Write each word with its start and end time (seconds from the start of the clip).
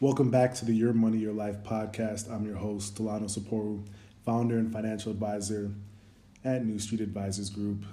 Welcome 0.00 0.28
back 0.28 0.54
to 0.54 0.64
the 0.64 0.74
Your 0.74 0.92
Money, 0.92 1.18
Your 1.18 1.32
Life 1.32 1.62
podcast. 1.62 2.28
I'm 2.28 2.44
your 2.44 2.56
host, 2.56 2.96
Delano 2.96 3.26
Saporu, 3.26 3.86
founder 4.26 4.58
and 4.58 4.72
financial 4.72 5.12
advisor 5.12 5.70
at 6.44 6.66
New 6.66 6.80
Street 6.80 7.00
Advisors 7.00 7.48
Group. 7.48 7.84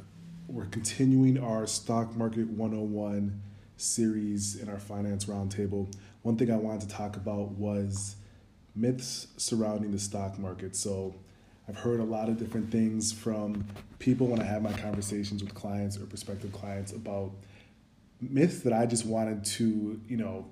We're 0.48 0.66
continuing 0.66 1.38
our 1.38 1.68
Stock 1.68 2.16
Market 2.16 2.48
101 2.48 3.40
series 3.78 4.56
in 4.56 4.68
our 4.68 4.80
Finance 4.80 5.26
Roundtable. 5.26 5.94
One 6.24 6.38
thing 6.38 6.50
I 6.50 6.56
wanted 6.56 6.82
to 6.82 6.88
talk 6.88 7.18
about 7.18 7.52
was 7.52 8.16
myths 8.76 9.28
surrounding 9.38 9.92
the 9.92 10.00
stock 10.00 10.40
market. 10.40 10.76
So, 10.76 11.14
I've 11.70 11.78
heard 11.78 12.00
a 12.00 12.04
lot 12.04 12.30
of 12.30 12.40
different 12.40 12.72
things 12.72 13.14
from 13.14 13.64
people 14.00 14.26
when 14.26 14.42
I 14.42 14.46
have 14.46 14.64
my 14.64 14.74
conversations 14.74 15.44
with 15.44 15.54
clients 15.54 15.98
or 15.98 16.08
prospective 16.08 16.52
clients 16.52 16.94
about 16.94 17.32
myths 18.20 18.62
that 18.62 18.74
I 18.74 18.88
just 18.88 19.06
wanted 19.06 19.46
to, 19.46 20.02
you 20.08 20.18
know, 20.18 20.48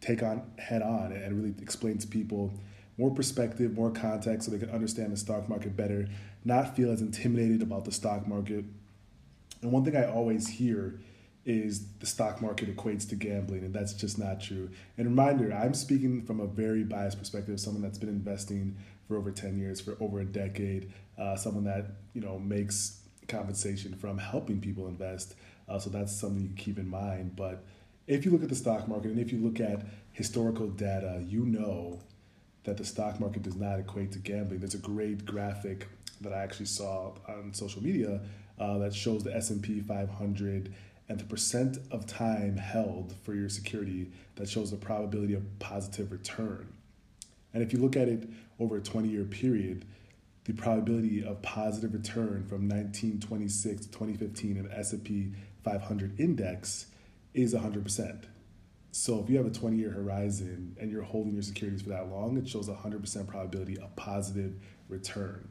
take 0.00 0.22
on 0.22 0.42
head 0.58 0.82
on 0.82 1.12
and 1.12 1.36
really 1.36 1.54
explain 1.60 1.98
to 1.98 2.06
people 2.06 2.52
more 2.96 3.14
perspective, 3.14 3.74
more 3.74 3.90
context 3.90 4.46
so 4.46 4.50
they 4.50 4.58
can 4.58 4.70
understand 4.70 5.12
the 5.12 5.16
stock 5.16 5.48
market 5.48 5.76
better, 5.76 6.08
not 6.44 6.76
feel 6.76 6.90
as 6.90 7.00
intimidated 7.00 7.62
about 7.62 7.84
the 7.84 7.92
stock 7.92 8.26
market. 8.26 8.64
And 9.62 9.72
one 9.72 9.84
thing 9.84 9.96
I 9.96 10.06
always 10.10 10.48
hear 10.48 11.00
is 11.44 11.86
the 12.00 12.06
stock 12.06 12.42
market 12.42 12.74
equates 12.76 13.08
to 13.08 13.14
gambling, 13.14 13.64
and 13.64 13.72
that's 13.72 13.94
just 13.94 14.18
not 14.18 14.40
true. 14.40 14.68
And 14.96 15.06
reminder, 15.06 15.52
I'm 15.52 15.74
speaking 15.74 16.22
from 16.26 16.40
a 16.40 16.46
very 16.46 16.82
biased 16.82 17.18
perspective, 17.18 17.58
someone 17.58 17.82
that's 17.82 17.98
been 17.98 18.08
investing 18.08 18.76
for 19.06 19.16
over 19.16 19.30
10 19.30 19.58
years, 19.58 19.80
for 19.80 19.96
over 20.00 20.20
a 20.20 20.24
decade, 20.24 20.92
uh, 21.16 21.36
someone 21.36 21.64
that, 21.64 21.86
you 22.12 22.20
know, 22.20 22.38
makes 22.38 23.00
compensation 23.28 23.94
from 23.94 24.18
helping 24.18 24.60
people 24.60 24.88
invest. 24.88 25.34
Uh, 25.68 25.78
so 25.78 25.88
that's 25.88 26.14
something 26.14 26.42
you 26.42 26.50
keep 26.56 26.78
in 26.78 26.88
mind. 26.88 27.36
But 27.36 27.64
if 28.08 28.24
you 28.24 28.30
look 28.30 28.42
at 28.42 28.48
the 28.48 28.56
stock 28.56 28.88
market 28.88 29.10
and 29.10 29.20
if 29.20 29.30
you 29.30 29.38
look 29.38 29.60
at 29.60 29.84
historical 30.12 30.66
data, 30.68 31.22
you 31.26 31.44
know 31.44 32.00
that 32.64 32.78
the 32.78 32.84
stock 32.84 33.20
market 33.20 33.42
does 33.42 33.54
not 33.54 33.78
equate 33.78 34.12
to 34.12 34.18
gambling. 34.18 34.60
There's 34.60 34.74
a 34.74 34.78
great 34.78 35.24
graphic 35.26 35.86
that 36.22 36.32
I 36.32 36.42
actually 36.42 36.66
saw 36.66 37.12
on 37.28 37.52
social 37.52 37.82
media 37.82 38.20
uh, 38.58 38.78
that 38.78 38.94
shows 38.94 39.22
the 39.22 39.36
S&P 39.36 39.80
500 39.80 40.74
and 41.10 41.20
the 41.20 41.24
percent 41.24 41.78
of 41.90 42.06
time 42.06 42.56
held 42.56 43.14
for 43.22 43.34
your 43.34 43.48
security 43.48 44.10
that 44.36 44.48
shows 44.48 44.70
the 44.70 44.76
probability 44.76 45.34
of 45.34 45.58
positive 45.58 46.10
return. 46.10 46.72
And 47.54 47.62
if 47.62 47.72
you 47.72 47.78
look 47.78 47.96
at 47.96 48.08
it 48.08 48.28
over 48.58 48.76
a 48.76 48.80
20 48.80 49.08
year 49.08 49.24
period, 49.24 49.84
the 50.44 50.54
probability 50.54 51.22
of 51.22 51.42
positive 51.42 51.92
return 51.92 52.46
from 52.48 52.68
1926 52.68 53.86
to 53.86 53.92
2015 53.92 54.56
in 54.56 54.64
the 54.64 54.78
S&P 54.78 55.32
500 55.62 56.18
index 56.18 56.86
is 57.34 57.54
100%. 57.54 58.24
So 58.90 59.20
if 59.22 59.30
you 59.30 59.36
have 59.36 59.46
a 59.46 59.50
20 59.50 59.76
year 59.76 59.90
horizon 59.90 60.76
and 60.80 60.90
you're 60.90 61.02
holding 61.02 61.34
your 61.34 61.42
securities 61.42 61.82
for 61.82 61.90
that 61.90 62.08
long, 62.08 62.36
it 62.36 62.48
shows 62.48 62.68
100% 62.68 63.26
probability 63.26 63.78
of 63.78 63.94
positive 63.96 64.54
return. 64.88 65.48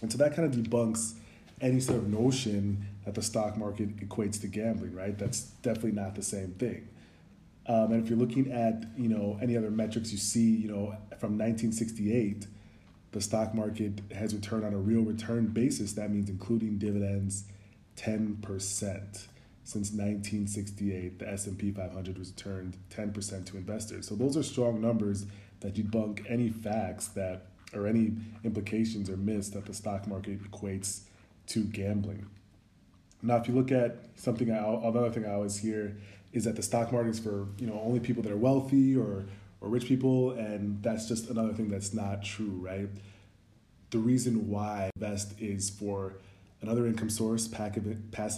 And 0.00 0.10
so 0.10 0.18
that 0.18 0.34
kind 0.36 0.52
of 0.52 0.60
debunks 0.60 1.14
any 1.60 1.80
sort 1.80 1.98
of 1.98 2.08
notion 2.08 2.86
that 3.04 3.14
the 3.14 3.22
stock 3.22 3.56
market 3.56 3.96
equates 3.96 4.40
to 4.40 4.48
gambling, 4.48 4.94
right? 4.94 5.16
That's 5.16 5.42
definitely 5.62 5.92
not 5.92 6.14
the 6.14 6.22
same 6.22 6.52
thing. 6.52 6.88
Um, 7.66 7.92
and 7.92 8.02
if 8.02 8.10
you're 8.10 8.18
looking 8.18 8.50
at 8.50 8.84
you 8.96 9.08
know 9.08 9.38
any 9.40 9.56
other 9.56 9.70
metrics 9.70 10.10
you 10.10 10.18
see, 10.18 10.50
you 10.50 10.68
know 10.68 10.96
from 11.18 11.38
1968, 11.38 12.46
the 13.12 13.20
stock 13.20 13.54
market 13.54 14.00
has 14.12 14.34
returned 14.34 14.64
on 14.64 14.74
a 14.74 14.78
real 14.78 15.02
return 15.02 15.46
basis. 15.46 15.92
That 15.92 16.10
means 16.10 16.28
including 16.28 16.78
dividends, 16.78 17.44
10% 17.96 19.26
since 19.64 19.90
1968, 19.90 21.18
the 21.18 21.28
S&P 21.30 21.70
500 21.70 22.18
has 22.18 22.30
returned 22.30 22.76
10% 22.90 23.46
to 23.46 23.56
investors. 23.56 24.08
So 24.08 24.14
those 24.14 24.36
are 24.36 24.42
strong 24.42 24.80
numbers 24.80 25.26
that 25.60 25.74
debunk 25.74 26.24
any 26.28 26.48
facts 26.50 27.08
that 27.08 27.46
or 27.74 27.86
any 27.86 28.12
implications 28.44 29.08
or 29.08 29.16
myths 29.16 29.50
that 29.50 29.64
the 29.66 29.74
stock 29.74 30.06
market 30.06 30.42
equates 30.50 31.02
to 31.46 31.64
gambling. 31.64 32.26
Now, 33.22 33.36
if 33.36 33.48
you 33.48 33.54
look 33.54 33.70
at 33.70 34.04
something, 34.16 34.50
I, 34.50 34.58
another 34.58 35.10
thing 35.10 35.24
I 35.24 35.32
always 35.34 35.58
hear 35.58 35.96
is 36.32 36.44
that 36.44 36.56
the 36.56 36.62
stock 36.62 36.92
market 36.92 37.10
is 37.10 37.20
for 37.20 37.46
you 37.58 37.66
know 37.66 37.80
only 37.84 38.00
people 38.00 38.22
that 38.24 38.32
are 38.32 38.36
wealthy 38.36 38.96
or 38.96 39.24
or 39.60 39.68
rich 39.68 39.86
people, 39.86 40.32
and 40.32 40.82
that's 40.82 41.06
just 41.06 41.30
another 41.30 41.52
thing 41.52 41.68
that's 41.68 41.94
not 41.94 42.24
true, 42.24 42.58
right? 42.60 42.88
The 43.90 43.98
reason 43.98 44.48
why 44.48 44.90
invest 44.96 45.40
is 45.40 45.70
for 45.70 46.14
another 46.62 46.86
income 46.86 47.10
source, 47.10 47.46
passive 47.46 47.86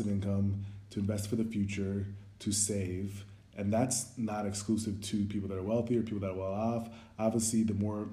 income, 0.06 0.64
to 0.94 1.00
invest 1.00 1.28
for 1.28 1.36
the 1.36 1.44
future, 1.44 2.06
to 2.38 2.52
save. 2.52 3.24
And 3.56 3.72
that's 3.72 4.06
not 4.16 4.46
exclusive 4.46 5.00
to 5.02 5.24
people 5.26 5.48
that 5.48 5.58
are 5.58 5.62
wealthy 5.62 5.98
or 5.98 6.02
people 6.02 6.20
that 6.20 6.30
are 6.30 6.34
well 6.34 6.52
off. 6.52 6.88
Obviously, 7.18 7.62
the 7.62 7.74
more 7.74 8.08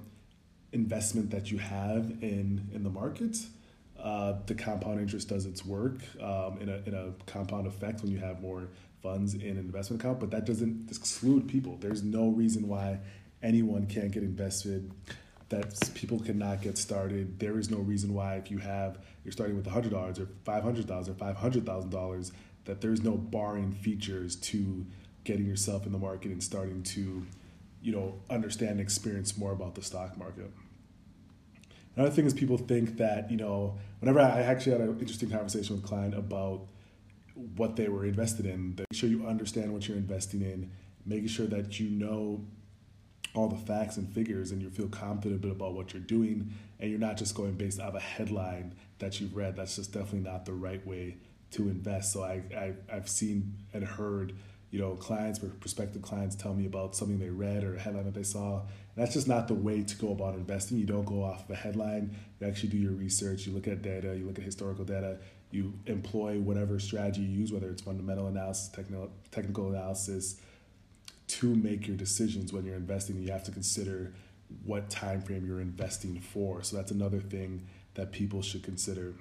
investment 0.71 1.31
that 1.31 1.51
you 1.51 1.57
have 1.57 2.11
in, 2.21 2.69
in 2.73 2.83
the 2.83 2.89
market, 2.89 3.37
uh, 4.01 4.33
the 4.47 4.55
compound 4.55 4.99
interest 4.99 5.29
does 5.29 5.45
its 5.45 5.65
work 5.65 5.99
um, 6.21 6.57
in, 6.59 6.69
a, 6.69 6.77
in 6.87 6.93
a 6.93 7.31
compound 7.31 7.67
effect 7.67 8.01
when 8.01 8.11
you 8.11 8.17
have 8.17 8.41
more 8.41 8.67
funds 9.01 9.33
in 9.33 9.41
an 9.41 9.57
investment 9.57 10.01
account, 10.01 10.19
but 10.19 10.31
that 10.31 10.45
doesn't 10.45 10.89
exclude 10.89 11.47
people. 11.47 11.77
There's 11.79 12.03
no 12.03 12.29
reason 12.29 12.67
why 12.67 12.99
anyone 13.41 13.87
can't 13.87 14.11
get 14.11 14.23
invested 14.23 14.91
that 15.49 15.91
people 15.95 16.19
cannot 16.19 16.61
get 16.61 16.77
started. 16.77 17.39
There 17.39 17.59
is 17.59 17.69
no 17.69 17.77
reason 17.77 18.13
why 18.13 18.35
if 18.35 18.49
you 18.49 18.59
have 18.59 18.99
you're 19.23 19.31
starting 19.31 19.55
with 19.55 19.65
$100 19.65 19.91
or 20.19 20.25
$500,000 20.25 21.09
or 21.09 21.13
$500,000 21.13 22.31
that 22.66 22.81
there's 22.81 23.01
no 23.01 23.11
barring 23.11 23.72
features 23.72 24.35
to 24.35 24.85
getting 25.23 25.45
yourself 25.45 25.85
in 25.85 25.91
the 25.91 25.97
market 25.97 26.31
and 26.31 26.44
starting 26.44 26.83
to, 26.83 27.25
you 27.81 27.91
know, 27.91 28.16
understand 28.29 28.72
and 28.72 28.81
experience 28.81 29.38
more 29.38 29.51
about 29.51 29.75
the 29.75 29.81
stock 29.81 30.17
market. 30.17 30.51
Another 31.95 32.11
thing 32.11 32.25
is 32.25 32.33
people 32.33 32.57
think 32.57 32.97
that, 32.97 33.29
you 33.29 33.38
know, 33.38 33.75
whenever 33.99 34.19
I 34.19 34.41
actually 34.41 34.73
had 34.73 34.81
an 34.81 34.99
interesting 34.99 35.29
conversation 35.29 35.75
with 35.75 35.85
a 35.85 35.88
client 35.88 36.16
about 36.16 36.67
what 37.55 37.75
they 37.75 37.89
were 37.89 38.05
invested 38.05 38.45
in, 38.45 38.75
make 38.78 38.88
sure 38.93 39.09
you 39.09 39.25
understand 39.25 39.73
what 39.73 39.88
you're 39.88 39.97
investing 39.97 40.41
in, 40.41 40.72
making 41.05 41.28
sure 41.28 41.47
that 41.47 41.79
you 41.79 41.89
know 41.89 42.45
all 43.33 43.47
the 43.47 43.57
facts 43.57 43.97
and 43.97 44.09
figures 44.13 44.51
and 44.51 44.61
you 44.61 44.69
feel 44.69 44.88
confident 44.88 45.43
about 45.45 45.73
what 45.73 45.93
you're 45.93 46.01
doing 46.01 46.53
and 46.79 46.89
you're 46.89 46.99
not 46.99 47.17
just 47.17 47.33
going 47.33 47.53
based 47.53 47.79
off 47.79 47.95
a 47.95 47.99
headline 47.99 48.73
that 48.99 49.19
you've 49.19 49.35
read. 49.35 49.55
That's 49.55 49.78
just 49.78 49.93
definitely 49.93 50.19
not 50.19 50.45
the 50.45 50.53
right 50.53 50.85
way 50.85 51.17
to 51.51 51.63
invest. 51.63 52.13
So 52.13 52.23
I, 52.23 52.41
I 52.56 52.73
I've 52.91 53.09
seen 53.09 53.57
and 53.73 53.84
heard 53.84 54.34
you 54.72 54.79
know 54.79 54.95
clients 54.95 55.44
or 55.44 55.50
prospective 55.50 56.01
clients 56.01 56.35
tell 56.35 56.53
me 56.53 56.66
about 56.66 56.95
something 56.95 57.19
they 57.19 57.29
read 57.29 57.63
or 57.63 57.75
a 57.75 57.79
headline 57.79 58.06
that 58.06 58.13
they 58.13 58.23
saw. 58.23 58.62
And 58.62 59.03
that's 59.03 59.13
just 59.13 59.28
not 59.28 59.47
the 59.47 59.53
way 59.53 59.84
to 59.84 59.95
go 59.97 60.11
about 60.11 60.35
investing. 60.35 60.78
You 60.78 60.85
don't 60.85 61.06
go 61.06 61.23
off 61.23 61.45
of 61.45 61.51
a 61.51 61.56
headline. 61.56 62.16
You 62.40 62.47
actually 62.47 62.69
do 62.69 62.78
your 62.78 62.94
research. 62.94 63.45
You 63.45 63.53
look 63.53 63.67
at 63.67 63.81
data. 63.81 64.16
You 64.17 64.25
look 64.25 64.38
at 64.38 64.45
historical 64.45 64.85
data. 64.85 65.17
You 65.51 65.73
employ 65.85 66.40
whatever 66.40 66.79
strategy 66.79 67.22
you 67.22 67.40
use, 67.40 67.51
whether 67.51 67.69
it's 67.69 67.81
fundamental 67.81 68.28
analysis, 68.28 68.69
technical 68.69 69.11
technical 69.31 69.69
analysis, 69.69 70.41
to 71.28 71.56
make 71.56 71.88
your 71.88 71.97
decisions 71.97 72.53
when 72.53 72.66
you're 72.66 72.75
investing. 72.75 73.22
You 73.22 73.31
have 73.31 73.44
to 73.45 73.51
consider 73.51 74.13
what 74.66 74.90
time 74.90 75.22
frame 75.22 75.45
you're 75.45 75.61
investing 75.61 76.19
for. 76.19 76.63
So 76.63 76.75
that's 76.78 76.91
another 76.91 77.19
thing 77.19 77.67
that 77.95 78.11
people 78.11 78.41
should 78.41 78.63
consider. 78.63 79.13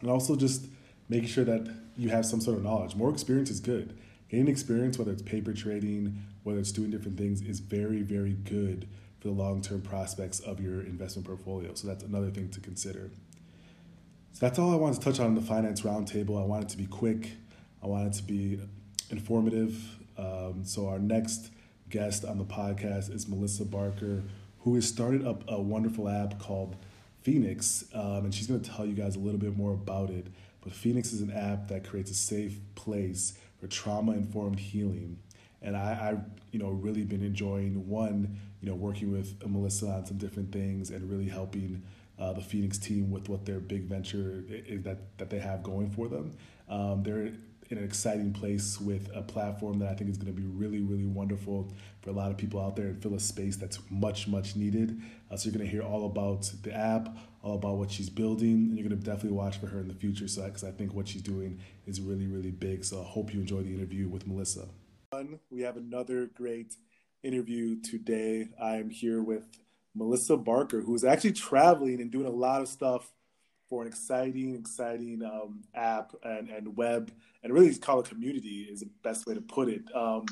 And 0.00 0.10
also 0.10 0.36
just 0.36 0.66
making 1.10 1.28
sure 1.28 1.44
that 1.44 1.68
you 1.96 2.08
have 2.08 2.24
some 2.24 2.40
sort 2.40 2.56
of 2.56 2.62
knowledge. 2.62 2.94
More 2.94 3.10
experience 3.10 3.50
is 3.50 3.60
good. 3.60 3.98
Gaining 4.30 4.48
experience, 4.48 4.96
whether 4.96 5.10
it's 5.10 5.22
paper 5.22 5.52
trading, 5.52 6.22
whether 6.44 6.60
it's 6.60 6.72
doing 6.72 6.90
different 6.90 7.18
things, 7.18 7.42
is 7.42 7.58
very, 7.58 8.00
very 8.00 8.32
good 8.32 8.88
for 9.18 9.28
the 9.28 9.34
long 9.34 9.60
term 9.60 9.82
prospects 9.82 10.38
of 10.40 10.60
your 10.60 10.80
investment 10.82 11.26
portfolio. 11.26 11.74
So 11.74 11.88
that's 11.88 12.04
another 12.04 12.30
thing 12.30 12.48
to 12.50 12.60
consider. 12.60 13.10
So 14.32 14.46
that's 14.46 14.58
all 14.58 14.72
I 14.72 14.76
wanted 14.76 15.00
to 15.00 15.04
touch 15.04 15.18
on 15.18 15.26
in 15.26 15.34
the 15.34 15.42
finance 15.42 15.82
roundtable. 15.82 16.40
I 16.40 16.46
want 16.46 16.62
it 16.62 16.68
to 16.70 16.78
be 16.78 16.86
quick, 16.86 17.32
I 17.82 17.88
want 17.88 18.06
it 18.06 18.16
to 18.18 18.22
be 18.22 18.60
informative. 19.10 19.98
Um, 20.16 20.64
so 20.64 20.88
our 20.88 21.00
next 21.00 21.50
guest 21.88 22.24
on 22.24 22.38
the 22.38 22.44
podcast 22.44 23.12
is 23.12 23.26
Melissa 23.26 23.64
Barker, 23.64 24.22
who 24.60 24.76
has 24.76 24.86
started 24.86 25.26
up 25.26 25.42
a 25.48 25.60
wonderful 25.60 26.08
app 26.08 26.38
called 26.38 26.76
Phoenix, 27.22 27.84
um, 27.94 28.24
and 28.24 28.34
she's 28.34 28.46
going 28.46 28.60
to 28.60 28.70
tell 28.70 28.86
you 28.86 28.94
guys 28.94 29.16
a 29.16 29.18
little 29.18 29.40
bit 29.40 29.56
more 29.56 29.72
about 29.72 30.10
it. 30.10 30.28
But 30.62 30.72
Phoenix 30.72 31.12
is 31.12 31.20
an 31.20 31.32
app 31.32 31.68
that 31.68 31.88
creates 31.88 32.10
a 32.10 32.14
safe 32.14 32.58
place 32.74 33.38
for 33.58 33.66
trauma 33.66 34.12
informed 34.12 34.58
healing. 34.58 35.18
And 35.62 35.76
I, 35.76 35.80
I, 35.80 36.16
you 36.52 36.58
know, 36.58 36.68
really 36.68 37.04
been 37.04 37.22
enjoying 37.22 37.88
one, 37.88 38.38
you 38.60 38.68
know, 38.68 38.74
working 38.74 39.12
with 39.12 39.46
Melissa 39.46 39.86
on 39.88 40.06
some 40.06 40.16
different 40.16 40.52
things 40.52 40.90
and 40.90 41.10
really 41.10 41.28
helping 41.28 41.82
uh, 42.18 42.32
the 42.32 42.40
Phoenix 42.40 42.78
team 42.78 43.10
with 43.10 43.28
what 43.28 43.44
their 43.46 43.60
big 43.60 43.84
venture 43.84 44.44
is 44.48 44.82
that 44.82 45.18
that 45.18 45.30
they 45.30 45.38
have 45.38 45.62
going 45.62 45.90
for 45.90 46.08
them. 46.08 46.36
Um, 46.68 47.02
they're 47.02 47.32
in 47.70 47.78
an 47.78 47.84
exciting 47.84 48.32
place 48.32 48.80
with 48.80 49.08
a 49.14 49.22
platform 49.22 49.78
that 49.78 49.88
I 49.88 49.94
think 49.94 50.10
is 50.10 50.18
going 50.18 50.34
to 50.34 50.38
be 50.38 50.46
really, 50.46 50.80
really 50.80 51.06
wonderful 51.06 51.72
for 52.02 52.10
a 52.10 52.12
lot 52.12 52.32
of 52.32 52.36
people 52.36 52.60
out 52.60 52.74
there 52.74 52.86
and 52.86 53.00
fill 53.00 53.14
a 53.14 53.20
space 53.20 53.56
that's 53.56 53.78
much, 53.88 54.26
much 54.26 54.56
needed. 54.56 55.00
Uh, 55.30 55.36
so 55.36 55.48
you're 55.48 55.56
going 55.56 55.64
to 55.64 55.70
hear 55.70 55.82
all 55.82 56.06
about 56.06 56.50
the 56.62 56.74
app, 56.74 57.16
all 57.42 57.54
about 57.54 57.76
what 57.76 57.92
she's 57.92 58.10
building, 58.10 58.54
and 58.54 58.76
you're 58.76 58.88
going 58.88 59.00
to 59.00 59.04
definitely 59.04 59.36
watch 59.38 59.58
for 59.58 59.68
her 59.68 59.78
in 59.78 59.86
the 59.86 59.94
future. 59.94 60.26
So, 60.26 60.42
because 60.42 60.64
I 60.64 60.72
think 60.72 60.94
what 60.94 61.06
she's 61.06 61.22
doing 61.22 61.60
is 61.86 62.00
really, 62.00 62.26
really 62.26 62.50
big. 62.50 62.84
So 62.84 63.00
I 63.00 63.04
hope 63.04 63.32
you 63.32 63.40
enjoy 63.40 63.62
the 63.62 63.72
interview 63.72 64.08
with 64.08 64.26
Melissa. 64.26 64.66
We 65.48 65.62
have 65.62 65.76
another 65.76 66.26
great 66.26 66.74
interview 67.22 67.80
today. 67.80 68.48
I'm 68.60 68.90
here 68.90 69.22
with 69.22 69.44
Melissa 69.94 70.36
Barker, 70.36 70.80
who's 70.80 71.04
actually 71.04 71.32
traveling 71.32 72.00
and 72.00 72.10
doing 72.10 72.26
a 72.26 72.30
lot 72.30 72.62
of 72.62 72.68
stuff 72.68 73.12
for 73.70 73.82
an 73.82 73.88
exciting, 73.88 74.56
exciting 74.56 75.22
um, 75.24 75.62
app 75.74 76.12
and, 76.24 76.50
and 76.50 76.76
web, 76.76 77.12
and 77.42 77.54
really 77.54 77.72
call 77.76 78.00
it 78.00 78.08
community 78.08 78.68
is 78.70 78.80
the 78.80 78.90
best 79.02 79.26
way 79.26 79.34
to 79.34 79.40
put 79.40 79.68
it. 79.68 79.82
Um, 79.94 80.26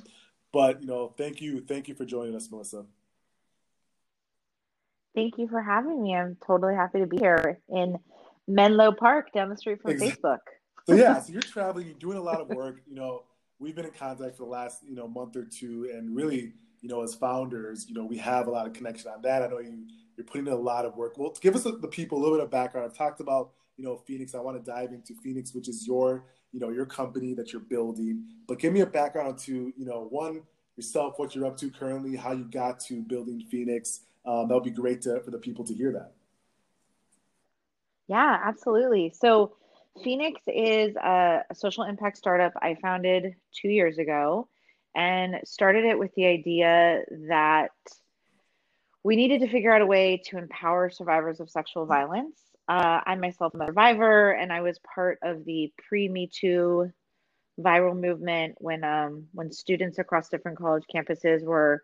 but 0.52 0.82
you 0.82 0.88
know, 0.88 1.14
thank 1.16 1.40
you, 1.40 1.60
thank 1.60 1.88
you 1.88 1.94
for 1.94 2.04
joining 2.04 2.34
us, 2.34 2.50
Melissa. 2.50 2.84
Thank 5.14 5.38
you 5.38 5.48
for 5.48 5.62
having 5.62 6.02
me. 6.02 6.14
I'm 6.14 6.36
totally 6.44 6.74
happy 6.74 6.98
to 6.98 7.06
be 7.06 7.16
here 7.16 7.60
in 7.68 7.98
Menlo 8.48 8.92
Park, 8.92 9.32
down 9.32 9.48
the 9.48 9.56
street 9.56 9.80
from 9.80 9.92
exactly. 9.92 10.16
Facebook. 10.22 10.38
so 10.86 10.94
yeah, 10.94 11.20
so 11.20 11.32
you're 11.32 11.42
traveling, 11.42 11.86
you're 11.86 11.94
doing 11.94 12.18
a 12.18 12.22
lot 12.22 12.40
of 12.40 12.48
work. 12.48 12.80
You 12.88 12.96
know, 12.96 13.22
we've 13.60 13.76
been 13.76 13.86
in 13.86 13.92
contact 13.92 14.36
for 14.36 14.44
the 14.44 14.50
last 14.50 14.82
you 14.84 14.96
know 14.96 15.06
month 15.06 15.36
or 15.36 15.44
two, 15.44 15.90
and 15.94 16.14
really, 16.14 16.54
you 16.80 16.88
know, 16.88 17.02
as 17.02 17.14
founders, 17.14 17.86
you 17.88 17.94
know, 17.94 18.04
we 18.04 18.18
have 18.18 18.48
a 18.48 18.50
lot 18.50 18.66
of 18.66 18.72
connection 18.72 19.10
on 19.12 19.22
that. 19.22 19.42
I 19.42 19.46
know 19.46 19.60
you 19.60 19.86
you're 20.18 20.26
putting 20.26 20.48
in 20.48 20.52
a 20.52 20.56
lot 20.56 20.84
of 20.84 20.96
work. 20.96 21.16
Well, 21.16 21.34
give 21.40 21.54
us 21.54 21.62
the 21.62 21.88
people 21.88 22.18
a 22.18 22.20
little 22.20 22.36
bit 22.36 22.44
of 22.44 22.50
background. 22.50 22.90
I've 22.90 22.98
talked 22.98 23.20
about 23.20 23.52
you 23.76 23.84
know 23.84 23.96
Phoenix. 23.96 24.34
I 24.34 24.40
want 24.40 24.62
to 24.62 24.70
dive 24.70 24.92
into 24.92 25.14
Phoenix, 25.22 25.54
which 25.54 25.68
is 25.68 25.86
your 25.86 26.24
you 26.52 26.60
know 26.60 26.70
your 26.70 26.84
company 26.84 27.32
that 27.34 27.52
you're 27.52 27.62
building. 27.62 28.24
But 28.46 28.58
give 28.58 28.72
me 28.72 28.80
a 28.80 28.86
background 28.86 29.38
to 29.40 29.72
you 29.76 29.86
know 29.86 30.08
one 30.10 30.42
yourself, 30.76 31.14
what 31.18 31.34
you're 31.34 31.46
up 31.46 31.56
to 31.58 31.70
currently, 31.70 32.16
how 32.16 32.32
you 32.32 32.44
got 32.44 32.80
to 32.80 33.02
building 33.02 33.42
Phoenix. 33.50 34.00
Um, 34.26 34.48
that 34.48 34.54
would 34.54 34.64
be 34.64 34.70
great 34.70 35.02
to, 35.02 35.20
for 35.20 35.30
the 35.30 35.38
people 35.38 35.64
to 35.64 35.74
hear 35.74 35.92
that. 35.92 36.12
Yeah, 38.08 38.40
absolutely. 38.44 39.12
So 39.18 39.56
Phoenix 40.02 40.40
is 40.46 40.94
a, 40.96 41.44
a 41.50 41.54
social 41.54 41.84
impact 41.84 42.16
startup 42.16 42.52
I 42.62 42.76
founded 42.80 43.34
two 43.52 43.68
years 43.68 43.98
ago 43.98 44.48
and 44.94 45.36
started 45.44 45.84
it 45.84 45.98
with 45.98 46.14
the 46.14 46.26
idea 46.26 47.02
that 47.28 47.70
we 49.08 49.16
needed 49.16 49.40
to 49.40 49.48
figure 49.48 49.72
out 49.72 49.80
a 49.80 49.86
way 49.86 50.20
to 50.26 50.36
empower 50.36 50.90
survivors 50.90 51.40
of 51.40 51.48
sexual 51.48 51.86
violence. 51.86 52.38
Uh, 52.68 53.00
I 53.06 53.14
myself 53.14 53.54
am 53.54 53.62
a 53.62 53.66
survivor, 53.68 54.32
and 54.32 54.52
I 54.52 54.60
was 54.60 54.78
part 54.80 55.18
of 55.22 55.46
the 55.46 55.72
pre 55.88 56.10
Me 56.10 56.26
Too 56.30 56.92
viral 57.58 57.98
movement 57.98 58.56
when 58.58 58.84
um, 58.84 59.24
when 59.32 59.50
students 59.50 59.98
across 59.98 60.28
different 60.28 60.58
college 60.58 60.84
campuses 60.94 61.42
were 61.42 61.82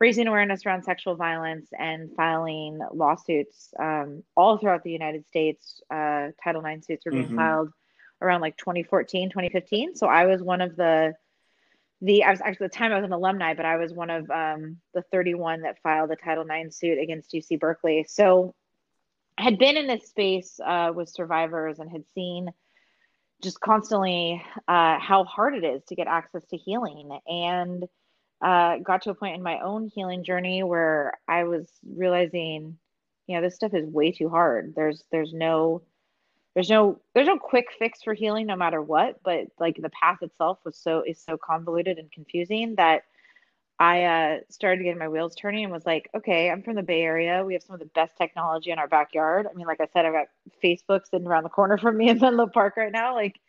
raising 0.00 0.26
awareness 0.26 0.64
around 0.64 0.84
sexual 0.84 1.16
violence 1.16 1.68
and 1.78 2.10
filing 2.16 2.80
lawsuits 2.94 3.74
um, 3.78 4.22
all 4.34 4.56
throughout 4.56 4.84
the 4.84 4.90
United 4.90 5.26
States. 5.26 5.82
Uh, 5.90 6.28
Title 6.42 6.64
IX 6.64 6.86
suits 6.86 7.04
were 7.04 7.12
being 7.12 7.26
mm-hmm. 7.26 7.36
filed 7.36 7.72
around 8.22 8.40
like 8.40 8.56
2014, 8.56 9.28
2015. 9.28 9.96
So 9.96 10.06
I 10.06 10.24
was 10.24 10.40
one 10.40 10.62
of 10.62 10.76
the 10.76 11.12
the 12.04 12.24
I 12.24 12.30
was 12.30 12.40
actually 12.42 12.66
at 12.66 12.72
the 12.72 12.78
time 12.78 12.92
I 12.92 12.96
was 12.96 13.04
an 13.04 13.12
alumni, 13.12 13.54
but 13.54 13.64
I 13.64 13.76
was 13.76 13.92
one 13.92 14.10
of 14.10 14.30
um, 14.30 14.76
the 14.92 15.02
31 15.10 15.62
that 15.62 15.80
filed 15.82 16.10
the 16.10 16.16
Title 16.16 16.44
IX 16.44 16.74
suit 16.76 16.98
against 16.98 17.32
UC 17.32 17.58
Berkeley. 17.58 18.04
So 18.06 18.54
had 19.38 19.58
been 19.58 19.76
in 19.76 19.86
this 19.86 20.08
space 20.08 20.60
uh, 20.64 20.92
with 20.94 21.08
survivors 21.08 21.78
and 21.78 21.90
had 21.90 22.04
seen 22.14 22.50
just 23.42 23.58
constantly 23.58 24.42
uh, 24.68 24.98
how 24.98 25.24
hard 25.24 25.54
it 25.54 25.64
is 25.64 25.82
to 25.84 25.94
get 25.94 26.06
access 26.06 26.44
to 26.50 26.56
healing 26.58 27.18
and 27.26 27.84
uh, 28.42 28.76
got 28.78 29.02
to 29.02 29.10
a 29.10 29.14
point 29.14 29.36
in 29.36 29.42
my 29.42 29.60
own 29.60 29.90
healing 29.94 30.24
journey 30.24 30.62
where 30.62 31.14
I 31.26 31.44
was 31.44 31.66
realizing, 31.96 32.76
you 33.26 33.36
know, 33.36 33.40
this 33.40 33.54
stuff 33.54 33.72
is 33.72 33.88
way 33.88 34.12
too 34.12 34.28
hard. 34.28 34.74
There's 34.76 35.02
there's 35.10 35.32
no 35.32 35.82
there's 36.54 36.70
no 36.70 37.00
there's 37.14 37.26
no 37.26 37.38
quick 37.38 37.66
fix 37.78 38.02
for 38.02 38.14
healing 38.14 38.46
no 38.46 38.56
matter 38.56 38.80
what 38.80 39.20
but 39.24 39.46
like 39.58 39.76
the 39.76 39.90
path 39.90 40.22
itself 40.22 40.58
was 40.64 40.76
so 40.76 41.02
is 41.06 41.20
so 41.20 41.36
convoluted 41.36 41.98
and 41.98 42.10
confusing 42.12 42.74
that 42.76 43.02
i 43.78 44.04
uh, 44.04 44.38
started 44.50 44.84
getting 44.84 44.98
my 44.98 45.08
wheels 45.08 45.34
turning 45.34 45.64
and 45.64 45.72
was 45.72 45.84
like 45.84 46.08
okay 46.14 46.50
i'm 46.50 46.62
from 46.62 46.76
the 46.76 46.82
bay 46.82 47.02
area. 47.02 47.44
We 47.44 47.54
have 47.54 47.62
some 47.62 47.74
of 47.74 47.80
the 47.80 47.86
best 47.86 48.16
technology 48.16 48.70
in 48.70 48.78
our 48.78 48.88
backyard. 48.88 49.46
I 49.50 49.54
mean 49.54 49.66
like 49.66 49.80
i 49.80 49.88
said 49.92 50.06
i've 50.06 50.12
got 50.12 50.28
facebook 50.62 51.06
sitting 51.10 51.26
around 51.26 51.42
the 51.42 51.48
corner 51.48 51.76
from 51.78 51.96
me 51.96 52.08
in 52.08 52.18
menlo 52.20 52.46
park 52.46 52.76
right 52.76 52.92
now. 52.92 53.14
Like 53.14 53.40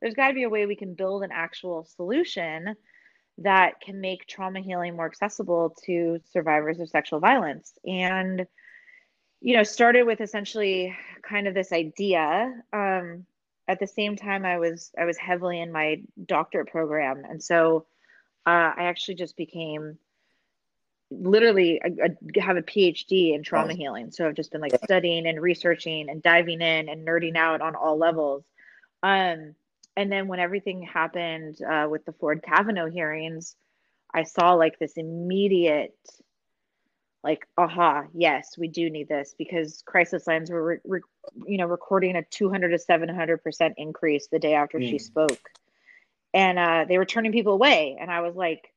there's 0.00 0.14
got 0.14 0.28
to 0.28 0.34
be 0.34 0.42
a 0.42 0.48
way 0.48 0.66
we 0.66 0.76
can 0.76 0.94
build 0.94 1.22
an 1.22 1.30
actual 1.32 1.84
solution 1.96 2.76
that 3.38 3.80
can 3.80 4.00
make 4.00 4.26
trauma 4.26 4.60
healing 4.60 4.96
more 4.96 5.06
accessible 5.06 5.74
to 5.84 6.20
survivors 6.32 6.78
of 6.78 6.88
sexual 6.88 7.20
violence. 7.20 7.72
And 7.84 8.46
you 9.44 9.54
know, 9.54 9.62
started 9.62 10.04
with 10.04 10.22
essentially 10.22 10.96
kind 11.22 11.46
of 11.46 11.52
this 11.52 11.70
idea. 11.70 12.50
Um, 12.72 13.26
at 13.68 13.78
the 13.78 13.86
same 13.86 14.16
time, 14.16 14.46
I 14.46 14.58
was 14.58 14.90
I 14.98 15.04
was 15.04 15.18
heavily 15.18 15.60
in 15.60 15.70
my 15.70 16.00
doctorate 16.24 16.68
program, 16.68 17.24
and 17.28 17.42
so 17.42 17.84
uh, 18.46 18.72
I 18.74 18.84
actually 18.84 19.16
just 19.16 19.36
became 19.36 19.98
literally 21.10 21.78
a, 21.84 21.90
a, 22.06 22.40
have 22.40 22.56
a 22.56 22.62
PhD 22.62 23.34
in 23.34 23.42
trauma 23.42 23.74
oh. 23.74 23.76
healing. 23.76 24.10
So 24.10 24.26
I've 24.26 24.34
just 24.34 24.50
been 24.50 24.62
like 24.62 24.74
studying 24.82 25.26
and 25.26 25.40
researching 25.40 26.08
and 26.08 26.22
diving 26.22 26.62
in 26.62 26.88
and 26.88 27.06
nerding 27.06 27.36
out 27.36 27.60
on 27.60 27.74
all 27.74 27.98
levels. 27.98 28.44
Um, 29.02 29.54
and 29.94 30.10
then 30.10 30.26
when 30.26 30.40
everything 30.40 30.82
happened 30.82 31.58
uh, 31.62 31.86
with 31.90 32.06
the 32.06 32.12
Ford 32.12 32.42
Kavanaugh 32.42 32.88
hearings, 32.88 33.56
I 34.12 34.22
saw 34.22 34.54
like 34.54 34.78
this 34.78 34.94
immediate 34.96 35.94
like 37.24 37.48
aha 37.56 38.04
yes 38.12 38.56
we 38.58 38.68
do 38.68 38.90
need 38.90 39.08
this 39.08 39.34
because 39.38 39.82
crisis 39.86 40.26
lines 40.26 40.50
were 40.50 40.62
re- 40.62 40.78
re- 40.84 41.00
you 41.46 41.56
know 41.56 41.66
recording 41.66 42.14
a 42.16 42.22
200 42.22 42.68
to 42.68 42.78
700 42.78 43.42
percent 43.42 43.74
increase 43.78 44.28
the 44.30 44.38
day 44.38 44.54
after 44.54 44.78
mm. 44.78 44.88
she 44.88 44.98
spoke. 44.98 45.50
And 46.34 46.58
uh, 46.58 46.84
they 46.88 46.98
were 46.98 47.04
turning 47.04 47.32
people 47.32 47.54
away. 47.54 47.96
And 47.98 48.10
i 48.10 48.20
was 48.20 48.36
like 48.36 48.72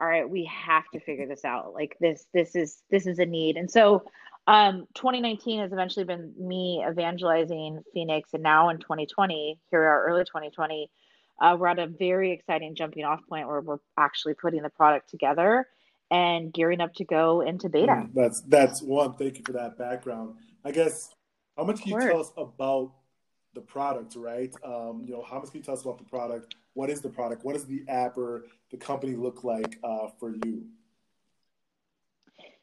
all 0.00 0.08
right 0.08 0.28
we 0.28 0.46
have 0.46 0.88
to 0.94 1.00
figure 1.00 1.26
this 1.28 1.44
out. 1.44 1.74
Like 1.74 1.96
this 2.00 2.26
this 2.32 2.56
is 2.56 2.82
this 2.90 3.06
is 3.06 3.18
a 3.18 3.26
need. 3.26 3.56
And 3.56 3.70
so 3.70 4.04
um, 4.48 4.88
2019 4.94 5.60
has 5.60 5.72
eventually 5.72 6.04
been 6.04 6.32
me 6.36 6.84
evangelizing 6.88 7.82
phoenix. 7.92 8.30
And 8.32 8.42
now 8.42 8.70
in 8.70 8.78
2020 8.78 9.60
here 9.70 9.80
we 9.80 9.86
are 9.86 10.04
early 10.06 10.24
2020 10.24 10.90
uh, 11.40 11.56
we're 11.58 11.66
at 11.66 11.78
a 11.78 11.86
very 11.86 12.32
exciting 12.32 12.74
jumping 12.74 13.04
off 13.04 13.20
point 13.28 13.48
where 13.48 13.60
we're 13.60 13.78
actually 13.98 14.34
putting 14.34 14.62
the 14.62 14.70
product 14.70 15.10
together 15.10 15.66
and 16.12 16.52
gearing 16.52 16.80
up 16.80 16.94
to 16.94 17.04
go 17.04 17.40
into 17.40 17.68
beta. 17.68 17.92
Mm, 17.92 18.14
that's 18.14 18.42
that's 18.42 18.82
one. 18.82 19.14
Thank 19.14 19.38
you 19.38 19.44
for 19.44 19.52
that 19.52 19.78
background. 19.78 20.34
I 20.64 20.70
guess 20.70 21.14
how 21.56 21.64
much 21.64 21.80
can 21.82 21.92
you 21.92 22.00
tell 22.00 22.20
us 22.20 22.32
about 22.36 22.92
the 23.54 23.62
product, 23.62 24.14
right? 24.14 24.54
Um, 24.62 25.04
you 25.06 25.14
know, 25.14 25.22
how 25.22 25.40
much 25.40 25.50
can 25.50 25.60
you 25.60 25.64
tell 25.64 25.74
us 25.74 25.82
about 25.82 25.98
the 25.98 26.04
product? 26.04 26.54
What 26.74 26.90
is 26.90 27.00
the 27.00 27.08
product? 27.08 27.44
What 27.44 27.54
does 27.54 27.64
the 27.64 27.82
app 27.88 28.16
or 28.18 28.44
the 28.70 28.76
company 28.76 29.16
look 29.16 29.42
like 29.42 29.78
uh, 29.82 30.08
for 30.20 30.34
you? 30.44 30.66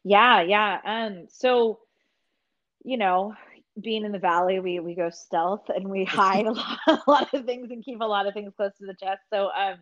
Yeah, 0.03 0.41
yeah. 0.41 0.79
Um, 0.85 1.25
so 1.29 1.79
you 2.83 2.97
know, 2.97 3.33
being 3.81 4.05
in 4.05 4.11
the 4.11 4.19
valley, 4.19 4.59
we 4.59 4.79
we 4.79 4.93
go 4.93 5.09
stealth 5.09 5.69
and 5.69 5.87
we 5.87 6.03
hide 6.05 6.45
a 6.45 6.51
lot, 6.51 6.79
a 6.87 6.99
lot 7.07 7.33
of 7.33 7.45
things 7.45 7.71
and 7.71 7.83
keep 7.83 7.99
a 7.99 8.05
lot 8.05 8.27
of 8.27 8.35
things 8.35 8.53
close 8.55 8.71
to 8.79 8.85
the 8.85 8.93
chest. 8.93 9.21
So 9.33 9.49
um 9.57 9.79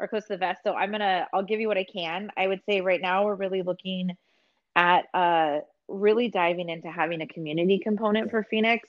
or 0.00 0.08
close 0.08 0.22
to 0.22 0.28
the 0.30 0.38
vest. 0.38 0.62
So 0.64 0.74
I'm 0.74 0.90
gonna 0.90 1.28
I'll 1.32 1.44
give 1.44 1.60
you 1.60 1.68
what 1.68 1.76
I 1.76 1.84
can. 1.84 2.30
I 2.36 2.48
would 2.48 2.64
say 2.64 2.80
right 2.80 3.00
now 3.00 3.24
we're 3.24 3.34
really 3.34 3.62
looking 3.62 4.16
at 4.74 5.04
uh 5.14 5.60
really 5.88 6.28
diving 6.28 6.68
into 6.68 6.90
having 6.90 7.20
a 7.20 7.26
community 7.26 7.78
component 7.78 8.30
for 8.30 8.42
Phoenix. 8.42 8.88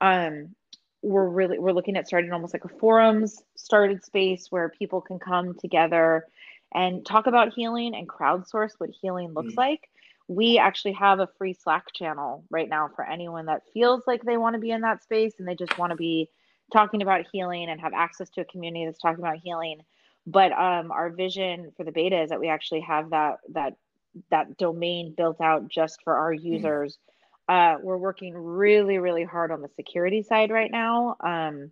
Um 0.00 0.54
we're 1.02 1.28
really 1.28 1.58
we're 1.58 1.72
looking 1.72 1.96
at 1.96 2.06
starting 2.06 2.32
almost 2.32 2.54
like 2.54 2.64
a 2.64 2.68
forums 2.68 3.42
started 3.56 4.04
space 4.04 4.46
where 4.50 4.70
people 4.70 5.00
can 5.00 5.18
come 5.18 5.54
together 5.54 6.26
and 6.74 7.04
talk 7.04 7.26
about 7.26 7.52
healing 7.52 7.94
and 7.94 8.08
crowdsource 8.08 8.72
what 8.78 8.90
healing 8.90 9.34
looks 9.34 9.54
mm 9.54 9.58
like. 9.58 9.90
We 10.28 10.58
actually 10.58 10.94
have 10.94 11.20
a 11.20 11.28
free 11.38 11.52
Slack 11.52 11.84
channel 11.94 12.42
right 12.50 12.68
now 12.68 12.90
for 12.96 13.08
anyone 13.08 13.46
that 13.46 13.62
feels 13.72 14.02
like 14.08 14.24
they 14.24 14.36
want 14.36 14.54
to 14.54 14.60
be 14.60 14.72
in 14.72 14.80
that 14.80 15.04
space 15.04 15.34
and 15.38 15.46
they 15.46 15.54
just 15.54 15.78
want 15.78 15.90
to 15.90 15.96
be 15.96 16.28
talking 16.72 17.00
about 17.00 17.26
healing 17.30 17.70
and 17.70 17.80
have 17.80 17.94
access 17.94 18.28
to 18.30 18.40
a 18.40 18.44
community 18.44 18.84
that's 18.84 18.98
talking 18.98 19.20
about 19.20 19.36
healing 19.36 19.82
but 20.26 20.52
um, 20.52 20.90
our 20.90 21.10
vision 21.10 21.72
for 21.76 21.84
the 21.84 21.92
beta 21.92 22.22
is 22.22 22.30
that 22.30 22.40
we 22.40 22.48
actually 22.48 22.80
have 22.80 23.10
that 23.10 23.38
that 23.50 23.74
that 24.30 24.56
domain 24.56 25.14
built 25.16 25.40
out 25.40 25.68
just 25.68 26.02
for 26.02 26.16
our 26.16 26.34
mm-hmm. 26.34 26.46
users. 26.46 26.94
Mm-hmm. 26.94 27.02
Uh, 27.48 27.78
we're 27.80 27.96
working 27.96 28.34
really 28.34 28.98
really 28.98 29.24
hard 29.24 29.52
on 29.52 29.62
the 29.62 29.68
security 29.76 30.22
side 30.22 30.50
right 30.50 30.70
now. 30.70 31.16
Um, 31.20 31.70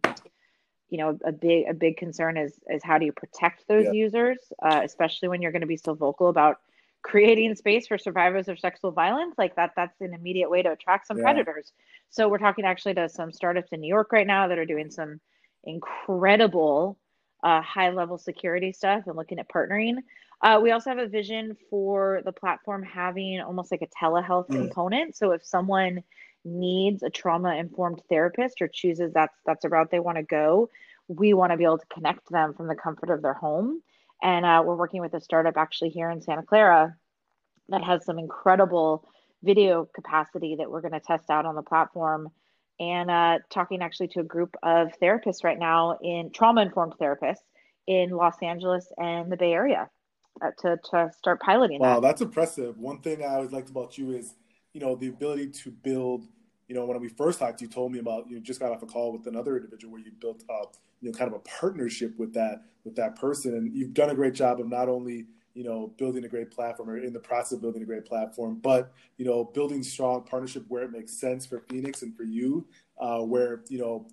you 0.88 0.98
know, 0.98 1.18
a 1.24 1.32
big 1.32 1.66
a 1.68 1.74
big 1.74 1.96
concern 1.96 2.36
is 2.36 2.58
is 2.68 2.82
how 2.84 2.98
do 2.98 3.06
you 3.06 3.12
protect 3.12 3.66
those 3.66 3.86
yeah. 3.86 3.92
users, 3.92 4.38
uh, 4.62 4.82
especially 4.84 5.28
when 5.28 5.42
you're 5.42 5.52
going 5.52 5.62
to 5.62 5.66
be 5.66 5.76
so 5.76 5.94
vocal 5.94 6.28
about 6.28 6.58
creating 7.04 7.54
space 7.54 7.86
for 7.86 7.98
survivors 7.98 8.48
of 8.48 8.58
sexual 8.58 8.90
violence 8.90 9.34
like 9.36 9.54
that 9.56 9.72
that's 9.76 10.00
an 10.00 10.14
immediate 10.14 10.50
way 10.50 10.62
to 10.62 10.72
attract 10.72 11.06
some 11.06 11.18
yeah. 11.18 11.22
predators 11.24 11.70
so 12.08 12.28
we're 12.28 12.38
talking 12.38 12.64
actually 12.64 12.94
to 12.94 13.10
some 13.10 13.30
startups 13.30 13.72
in 13.72 13.80
new 13.80 13.86
york 13.86 14.10
right 14.10 14.26
now 14.26 14.48
that 14.48 14.58
are 14.58 14.64
doing 14.64 14.90
some 14.90 15.20
incredible 15.64 16.96
uh, 17.44 17.60
high 17.60 17.90
level 17.90 18.18
security 18.18 18.72
stuff 18.72 19.04
and 19.06 19.16
looking 19.16 19.38
at 19.38 19.48
partnering. 19.48 19.96
Uh, 20.42 20.58
we 20.60 20.72
also 20.72 20.90
have 20.90 20.98
a 20.98 21.06
vision 21.06 21.56
for 21.70 22.20
the 22.24 22.32
platform 22.32 22.82
having 22.82 23.40
almost 23.40 23.70
like 23.70 23.82
a 23.82 24.04
telehealth 24.04 24.48
mm. 24.48 24.56
component. 24.56 25.16
So 25.16 25.30
if 25.30 25.44
someone 25.44 26.02
needs 26.44 27.02
a 27.02 27.10
trauma 27.10 27.54
informed 27.54 28.02
therapist 28.10 28.60
or 28.60 28.68
chooses 28.68 29.12
that's 29.14 29.38
that's 29.46 29.64
a 29.64 29.68
route 29.68 29.90
they 29.90 30.00
want 30.00 30.18
to 30.18 30.22
go, 30.22 30.68
we 31.08 31.32
want 31.34 31.52
to 31.52 31.56
be 31.56 31.64
able 31.64 31.78
to 31.78 31.86
connect 31.86 32.28
them 32.30 32.54
from 32.54 32.66
the 32.66 32.74
comfort 32.74 33.10
of 33.10 33.22
their 33.22 33.34
home 33.34 33.82
And 34.22 34.44
uh, 34.44 34.62
we're 34.64 34.76
working 34.76 35.00
with 35.00 35.14
a 35.14 35.20
startup 35.20 35.56
actually 35.56 35.90
here 35.90 36.10
in 36.10 36.22
Santa 36.22 36.42
Clara 36.42 36.96
that 37.68 37.84
has 37.84 38.04
some 38.04 38.18
incredible 38.18 39.06
video 39.42 39.88
capacity 39.94 40.56
that 40.56 40.70
we're 40.70 40.80
going 40.80 40.92
to 40.92 41.00
test 41.00 41.30
out 41.30 41.46
on 41.46 41.54
the 41.54 41.62
platform. 41.62 42.28
And 42.80 43.10
uh, 43.10 43.38
talking 43.50 43.82
actually 43.82 44.08
to 44.08 44.20
a 44.20 44.24
group 44.24 44.56
of 44.62 44.88
therapists 45.00 45.44
right 45.44 45.58
now 45.58 45.96
in 46.02 46.30
trauma 46.34 46.62
informed 46.62 46.94
therapists 47.00 47.44
in 47.86 48.10
Los 48.10 48.34
Angeles 48.42 48.86
and 48.98 49.30
the 49.30 49.36
Bay 49.36 49.52
Area 49.52 49.88
uh, 50.42 50.50
to, 50.58 50.76
to 50.90 51.10
start 51.16 51.40
piloting 51.40 51.78
wow, 51.80 51.94
that. 51.94 52.02
that's 52.02 52.20
impressive. 52.20 52.76
One 52.78 52.98
thing 52.98 53.22
I 53.22 53.34
always 53.34 53.52
liked 53.52 53.70
about 53.70 53.96
you 53.96 54.10
is, 54.10 54.34
you 54.72 54.80
know, 54.80 54.96
the 54.96 55.06
ability 55.06 55.50
to 55.50 55.70
build, 55.70 56.26
you 56.66 56.74
know, 56.74 56.84
when 56.84 57.00
we 57.00 57.08
first 57.08 57.38
talked, 57.38 57.60
you 57.60 57.68
told 57.68 57.92
me 57.92 58.00
about, 58.00 58.28
you 58.28 58.40
just 58.40 58.58
got 58.58 58.72
off 58.72 58.82
a 58.82 58.86
call 58.86 59.12
with 59.12 59.26
another 59.28 59.56
individual 59.56 59.92
where 59.92 60.02
you 60.02 60.10
built 60.20 60.42
up, 60.50 60.76
you 61.00 61.12
know, 61.12 61.16
kind 61.16 61.28
of 61.28 61.34
a 61.34 61.40
partnership 61.40 62.18
with 62.18 62.34
that, 62.34 62.62
with 62.84 62.96
that 62.96 63.14
person. 63.14 63.54
And 63.54 63.72
you've 63.72 63.94
done 63.94 64.10
a 64.10 64.14
great 64.14 64.34
job 64.34 64.58
of 64.58 64.68
not 64.68 64.88
only, 64.88 65.26
you 65.54 65.64
know, 65.64 65.92
building 65.96 66.24
a 66.24 66.28
great 66.28 66.50
platform 66.50 66.90
or 66.90 66.98
in 66.98 67.12
the 67.12 67.20
process 67.20 67.52
of 67.52 67.62
building 67.62 67.82
a 67.82 67.86
great 67.86 68.04
platform, 68.04 68.58
but, 68.60 68.92
you 69.16 69.24
know, 69.24 69.44
building 69.44 69.82
strong 69.82 70.22
partnership 70.22 70.64
where 70.68 70.82
it 70.82 70.90
makes 70.90 71.12
sense 71.12 71.46
for 71.46 71.60
Phoenix 71.70 72.02
and 72.02 72.16
for 72.16 72.24
you, 72.24 72.66
uh, 72.98 73.20
where, 73.20 73.62
you 73.68 73.78
know, 73.78 74.06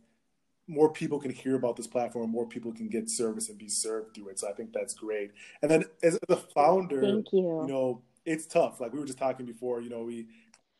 more 0.68 0.92
people 0.92 1.20
can 1.20 1.32
hear 1.32 1.56
about 1.56 1.76
this 1.76 1.88
platform, 1.88 2.30
more 2.30 2.46
people 2.46 2.72
can 2.72 2.88
get 2.88 3.10
service 3.10 3.50
and 3.50 3.58
be 3.58 3.68
served 3.68 4.16
through 4.16 4.30
it. 4.30 4.40
So 4.40 4.50
I 4.50 4.54
think 4.54 4.72
that's 4.72 4.94
great. 4.94 5.32
And 5.62 5.70
then 5.70 5.84
as 6.04 6.18
the 6.28 6.38
founder, 6.38 7.02
Thank 7.02 7.34
you. 7.34 7.40
you 7.40 7.68
know, 7.68 8.02
it's 8.26 8.46
tough. 8.46 8.80
Like 8.80 8.94
we 8.94 9.00
were 9.00 9.06
just 9.06 9.18
talking 9.18 9.46
before, 9.46 9.82
you 9.82 9.90
know, 9.90 10.04
we 10.04 10.28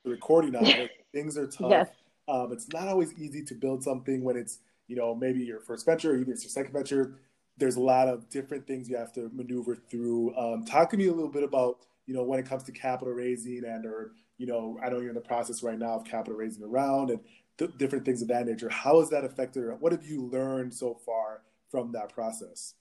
the 0.04 0.12
recording 0.12 0.52
now, 0.52 0.62
things 1.14 1.38
are 1.38 1.48
tough. 1.48 1.70
Yes. 1.70 1.90
Um, 2.28 2.52
it's 2.52 2.72
not 2.72 2.88
always 2.88 3.14
easy 3.20 3.44
to 3.46 3.54
build 3.56 3.84
something 3.84 4.24
when 4.24 4.38
it's, 4.38 4.60
you 4.88 4.96
know, 4.96 5.14
maybe 5.16 5.40
your 5.40 5.60
first 5.60 5.86
venture 5.86 6.12
or 6.12 6.18
even 6.18 6.32
it's 6.32 6.44
your 6.44 6.52
second 6.52 6.74
venture. 6.74 7.20
There's 7.62 7.78
a 7.78 7.82
lot 7.82 8.10
of 8.10 8.30
different 8.30 8.68
things 8.68 8.90
you 8.90 8.98
have 8.98 9.14
to 9.14 9.30
maneuver 9.34 9.76
through. 9.76 10.36
Um, 10.38 10.66
talk 10.66 10.92
to 10.92 10.98
me 10.98 11.08
a 11.08 11.14
little 11.14 11.32
bit 11.32 11.44
about, 11.44 11.80
you 12.08 12.14
know, 12.16 12.24
when 12.24 12.40
it 12.40 12.48
comes 12.48 12.64
to 12.66 12.74
capital 12.74 13.14
raising 13.14 13.64
and 13.66 13.86
or, 13.86 14.14
you 14.40 14.48
know, 14.48 14.80
I 14.84 14.90
know 14.90 15.00
you're 15.00 15.10
in 15.10 15.16
the 15.16 15.22
process 15.22 15.64
right 15.64 15.80
now 15.80 15.96
of 15.96 16.06
capital 16.06 16.36
raising 16.38 16.64
around 16.64 17.12
and 17.12 17.22
th- 17.60 17.78
different 17.78 18.06
things 18.06 18.22
of 18.24 18.30
that 18.30 18.48
nature. 18.48 18.70
How 18.70 19.00
has 19.00 19.12
that 19.12 19.26
affected 19.26 19.64
or 19.64 19.76
what 19.76 19.94
have 19.94 20.06
you 20.06 20.24
learned 20.26 20.74
so 20.74 20.96
far 20.96 21.44
from 21.72 21.94
that 21.94 22.14
process? 22.14 22.76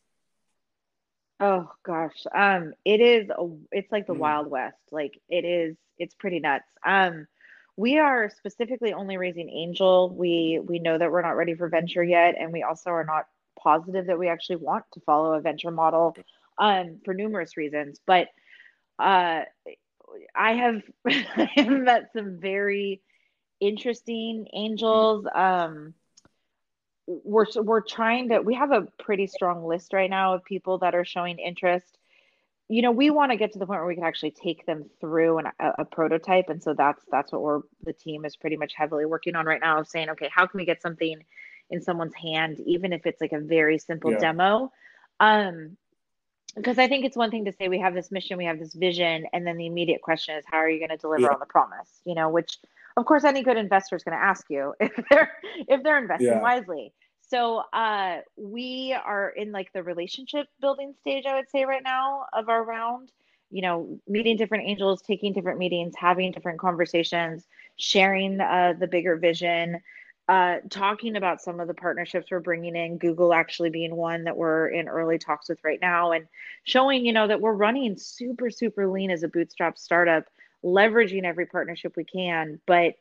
Oh 1.40 1.70
gosh. 1.84 2.26
Um 2.34 2.74
it 2.84 3.00
is 3.00 3.30
a, 3.30 3.48
it's 3.72 3.92
like 3.92 4.06
the 4.06 4.14
Mm. 4.14 4.18
Wild 4.18 4.50
West. 4.50 4.76
Like 4.90 5.20
it 5.28 5.44
is 5.44 5.76
it's 5.98 6.14
pretty 6.14 6.40
nuts. 6.40 6.68
Um 6.84 7.26
we 7.76 7.98
are 7.98 8.30
specifically 8.30 8.92
only 8.92 9.18
raising 9.18 9.50
angel. 9.50 10.10
We 10.14 10.60
we 10.64 10.78
know 10.80 10.98
that 10.98 11.12
we're 11.12 11.22
not 11.22 11.36
ready 11.36 11.54
for 11.54 11.68
venture 11.68 12.04
yet 12.04 12.36
and 12.38 12.52
we 12.52 12.62
also 12.62 12.90
are 12.90 13.04
not 13.04 13.26
positive 13.62 14.06
that 14.06 14.18
we 14.18 14.28
actually 14.28 14.56
want 14.56 14.84
to 14.92 15.00
follow 15.00 15.34
a 15.34 15.40
venture 15.40 15.70
model 15.70 16.16
um 16.58 16.98
for 17.04 17.14
numerous 17.14 17.56
reasons. 17.56 18.00
But 18.06 18.28
uh 18.98 19.42
I 20.34 20.52
have 20.54 20.82
met 21.68 22.10
some 22.12 22.38
very 22.40 23.00
interesting 23.60 24.46
angels. 24.52 25.26
Um 25.32 25.94
we're 27.06 27.46
we're 27.56 27.80
trying 27.80 28.28
to 28.28 28.40
we 28.40 28.54
have 28.54 28.70
a 28.70 28.86
pretty 28.98 29.26
strong 29.26 29.64
list 29.64 29.92
right 29.92 30.10
now 30.10 30.34
of 30.34 30.44
people 30.44 30.78
that 30.78 30.94
are 30.94 31.04
showing 31.04 31.38
interest 31.38 31.98
you 32.68 32.82
know 32.82 32.92
we 32.92 33.10
want 33.10 33.32
to 33.32 33.36
get 33.36 33.52
to 33.52 33.58
the 33.58 33.66
point 33.66 33.80
where 33.80 33.88
we 33.88 33.96
can 33.96 34.04
actually 34.04 34.30
take 34.30 34.64
them 34.64 34.88
through 35.00 35.38
an, 35.38 35.46
a, 35.58 35.70
a 35.78 35.84
prototype 35.84 36.48
and 36.48 36.62
so 36.62 36.72
that's 36.72 37.02
that's 37.10 37.32
what 37.32 37.42
we're 37.42 37.60
the 37.82 37.92
team 37.92 38.24
is 38.24 38.36
pretty 38.36 38.56
much 38.56 38.74
heavily 38.76 39.04
working 39.04 39.34
on 39.34 39.44
right 39.44 39.60
now 39.60 39.80
of 39.80 39.88
saying 39.88 40.08
okay 40.08 40.30
how 40.32 40.46
can 40.46 40.58
we 40.58 40.64
get 40.64 40.80
something 40.80 41.16
in 41.70 41.80
someone's 41.80 42.14
hand 42.14 42.60
even 42.66 42.92
if 42.92 43.06
it's 43.06 43.20
like 43.20 43.32
a 43.32 43.40
very 43.40 43.78
simple 43.78 44.10
Yeah. 44.10 44.18
demo 44.20 44.70
um 45.20 45.76
because 46.56 46.78
i 46.78 46.88
think 46.88 47.04
it's 47.04 47.16
one 47.16 47.30
thing 47.30 47.44
to 47.44 47.52
say 47.52 47.68
we 47.68 47.78
have 47.78 47.94
this 47.94 48.10
mission 48.10 48.36
we 48.38 48.44
have 48.44 48.58
this 48.58 48.74
vision 48.74 49.26
and 49.32 49.46
then 49.46 49.56
the 49.56 49.66
immediate 49.66 50.02
question 50.02 50.36
is 50.36 50.44
how 50.46 50.58
are 50.58 50.68
you 50.68 50.78
going 50.78 50.90
to 50.90 50.96
deliver 50.96 51.24
Yeah. 51.24 51.32
on 51.32 51.40
the 51.40 51.46
promise 51.46 52.00
you 52.04 52.14
know 52.14 52.28
which 52.28 52.58
of 52.96 53.04
course 53.06 53.24
any 53.24 53.42
good 53.42 53.56
investor 53.56 53.96
is 53.96 54.02
going 54.04 54.16
to 54.16 54.22
ask 54.24 54.46
you 54.50 54.74
if 54.80 54.92
they're 55.10 55.30
if 55.68 55.82
they're 55.82 55.98
investing 55.98 56.38
Yeah. 56.38 56.40
wisely 56.40 56.92
so 57.20 57.62
uh 57.72 58.18
we 58.36 58.96
are 59.04 59.30
in 59.30 59.52
like 59.52 59.72
the 59.72 59.82
relationship 59.82 60.46
building 60.60 60.94
stage 61.00 61.24
i 61.26 61.34
would 61.36 61.48
say 61.50 61.64
right 61.64 61.82
now 61.84 62.24
of 62.32 62.48
our 62.48 62.64
round 62.64 63.12
you 63.50 63.62
know 63.62 63.98
meeting 64.08 64.36
different 64.36 64.66
angels 64.66 65.02
taking 65.02 65.32
different 65.32 65.58
meetings 65.58 65.94
having 65.96 66.30
different 66.32 66.58
conversations 66.58 67.46
sharing 67.76 68.40
uh, 68.40 68.74
the 68.78 68.86
bigger 68.86 69.16
vision 69.16 69.80
uh, 70.30 70.58
talking 70.70 71.16
about 71.16 71.42
some 71.42 71.60
of 71.60 71.68
the 71.68 71.74
partnerships 71.74 72.30
we're 72.30 72.40
bringing 72.40 72.76
in 72.76 72.98
google 72.98 73.34
actually 73.34 73.70
being 73.70 73.96
one 73.96 74.24
that 74.24 74.36
we're 74.36 74.68
in 74.68 74.88
early 74.88 75.18
talks 75.18 75.48
with 75.48 75.58
right 75.64 75.80
now 75.82 76.12
and 76.12 76.26
showing 76.64 77.04
you 77.06 77.12
know 77.12 77.28
that 77.28 77.40
we're 77.40 77.52
running 77.54 77.96
super 77.98 78.50
super 78.50 78.88
lean 78.88 79.10
as 79.10 79.24
a 79.24 79.28
bootstrap 79.28 79.78
startup 79.78 80.24
leveraging 80.64 81.24
every 81.24 81.46
partnership 81.46 81.94
we 81.96 82.04
can 82.04 82.60
but 82.66 82.94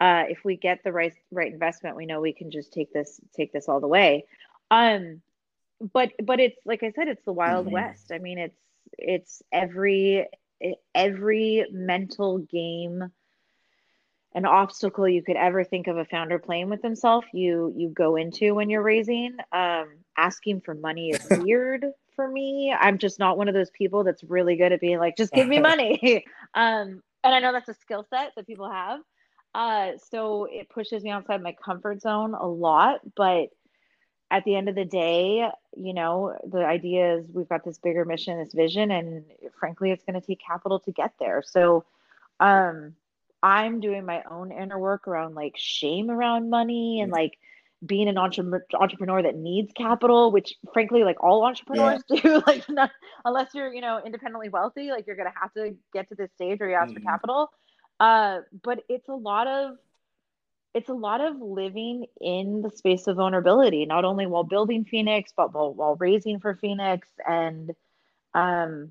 uh, 0.00 0.24
if 0.28 0.44
we 0.44 0.56
get 0.56 0.82
the 0.84 0.92
right 0.92 1.14
right 1.32 1.52
investment, 1.52 1.96
we 1.96 2.06
know 2.06 2.20
we 2.20 2.32
can 2.32 2.50
just 2.50 2.72
take 2.72 2.92
this 2.92 3.20
take 3.36 3.52
this 3.52 3.68
all 3.68 3.80
the 3.80 3.88
way. 3.88 4.26
Um, 4.70 5.22
but 5.92 6.10
but 6.22 6.40
it's 6.40 6.60
like 6.66 6.82
I 6.82 6.90
said, 6.92 7.08
it's 7.08 7.24
the 7.24 7.32
Wild 7.32 7.66
Mhm. 7.66 7.72
West. 7.72 8.12
I 8.12 8.18
mean, 8.18 8.38
it's 8.38 8.60
it's 8.98 9.42
every 9.52 10.26
every 10.94 11.66
mental 11.72 12.38
game, 12.38 13.10
an 14.34 14.44
obstacle 14.44 15.08
you 15.08 15.22
could 15.22 15.36
ever 15.36 15.64
think 15.64 15.86
of 15.86 15.96
a 15.96 16.04
founder 16.04 16.38
playing 16.38 16.70
with 16.70 16.82
himself. 16.82 17.24
You 17.32 17.72
you 17.76 17.88
go 17.88 18.16
into 18.16 18.54
when 18.54 18.70
you're 18.70 18.82
raising. 18.82 19.36
Um, 19.52 19.88
asking 20.16 20.60
for 20.60 20.74
money 20.74 21.10
is 21.10 21.26
weird 21.40 21.86
for 22.14 22.28
me. 22.28 22.74
I'm 22.78 22.98
just 22.98 23.18
not 23.18 23.38
one 23.38 23.48
of 23.48 23.54
those 23.54 23.70
people 23.70 24.04
that's 24.04 24.22
really 24.24 24.56
good 24.56 24.72
at 24.72 24.80
being 24.80 24.98
like, 24.98 25.16
just 25.16 25.32
give 25.32 25.48
me 25.48 25.58
money. 25.72 26.24
um, 26.54 27.02
and 27.24 27.34
I 27.34 27.40
know 27.40 27.52
that's 27.52 27.68
a 27.68 27.74
skill 27.74 28.06
set 28.08 28.32
that 28.36 28.46
people 28.46 28.70
have. 28.70 29.00
Uh, 29.54 29.92
so 30.10 30.46
it 30.50 30.68
pushes 30.68 31.02
me 31.02 31.10
outside 31.10 31.42
my 31.42 31.56
comfort 31.64 32.00
zone 32.00 32.34
a 32.34 32.46
lot. 32.46 33.00
But 33.16 33.48
at 34.30 34.44
the 34.44 34.54
end 34.54 34.68
of 34.68 34.74
the 34.74 34.84
day, 34.84 35.48
you 35.76 35.94
know, 35.94 36.36
the 36.46 36.64
idea 36.64 37.16
is 37.16 37.26
we've 37.32 37.48
got 37.48 37.64
this 37.64 37.78
bigger 37.78 38.04
mission, 38.04 38.38
this 38.38 38.52
vision, 38.52 38.90
and 38.90 39.24
frankly, 39.58 39.90
it's 39.90 40.04
going 40.04 40.20
to 40.20 40.24
take 40.24 40.40
capital 40.46 40.78
to 40.80 40.92
get 40.92 41.14
there. 41.18 41.42
So, 41.44 41.84
um, 42.38 42.94
I'm 43.42 43.80
doing 43.80 44.04
my 44.04 44.22
own 44.30 44.52
inner 44.52 44.78
work 44.78 45.08
around 45.08 45.34
like 45.34 45.54
shame 45.56 46.10
around 46.10 46.50
money 46.50 47.00
and 47.02 47.10
like 47.10 47.38
being 47.84 48.08
an 48.08 48.18
entre- 48.18 48.62
entrepreneur 48.74 49.22
that 49.22 49.36
needs 49.36 49.72
capital, 49.72 50.30
which 50.32 50.54
frankly, 50.72 51.04
like 51.04 51.22
all 51.22 51.44
entrepreneurs 51.44 52.02
do, 52.08 52.42
like 52.46 52.64
not, 52.68 52.90
unless 53.24 53.54
you're, 53.54 53.72
you 53.72 53.80
know, 53.80 54.00
independently 54.04 54.48
wealthy, 54.48 54.90
like 54.90 55.06
you're 55.06 55.16
going 55.16 55.30
to 55.32 55.38
have 55.40 55.52
to 55.54 55.74
get 55.92 56.08
to 56.08 56.14
this 56.14 56.30
stage 56.34 56.58
where 56.60 56.70
you 56.70 56.76
ask 56.76 56.92
for 56.92 57.00
Mhm. 57.00 57.00
capital. 57.00 57.50
Uh, 58.00 58.40
but 58.62 58.80
it's 58.88 59.08
a 59.08 59.14
lot 59.14 59.46
of, 59.46 59.76
it's 60.74 60.88
a 60.88 60.94
lot 60.94 61.20
of 61.20 61.40
living 61.40 62.06
in 62.20 62.62
the 62.62 62.70
space 62.70 63.06
of 63.06 63.16
vulnerability, 63.16 63.86
not 63.86 64.04
only 64.04 64.26
while 64.26 64.44
building 64.44 64.84
Phoenix, 64.84 65.32
but 65.36 65.52
while, 65.52 65.72
while 65.74 65.96
raising 65.96 66.38
for 66.40 66.54
Phoenix. 66.54 67.08
And, 67.26 67.70
um, 68.34 68.90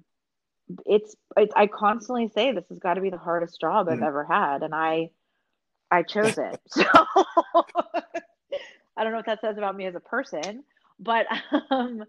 it's, 0.86 1.16
it, 1.38 1.50
I 1.56 1.68
constantly 1.68 2.30
say 2.30 2.52
this 2.52 2.66
has 2.70 2.80
got 2.80 2.96
to 2.96 3.02
be 3.02 3.10
the 3.10 3.18
hardest 3.18 3.60
job 3.60 3.88
I've 3.90 4.00
Mm. 4.00 4.08
ever 4.08 4.24
had. 4.24 4.64
And 4.64 4.74
I, 4.76 5.10
I 5.92 6.04
chose 6.04 6.38
it. 6.38 6.60
So 6.70 6.84
I 8.98 9.04
don't 9.04 9.14
know 9.14 9.20
what 9.20 9.28
that 9.28 9.40
says 9.40 9.58
about 9.58 9.78
me 9.78 9.86
as 9.86 9.96
a 9.96 10.02
person, 10.02 10.64
but 11.00 11.26
um, 11.72 12.04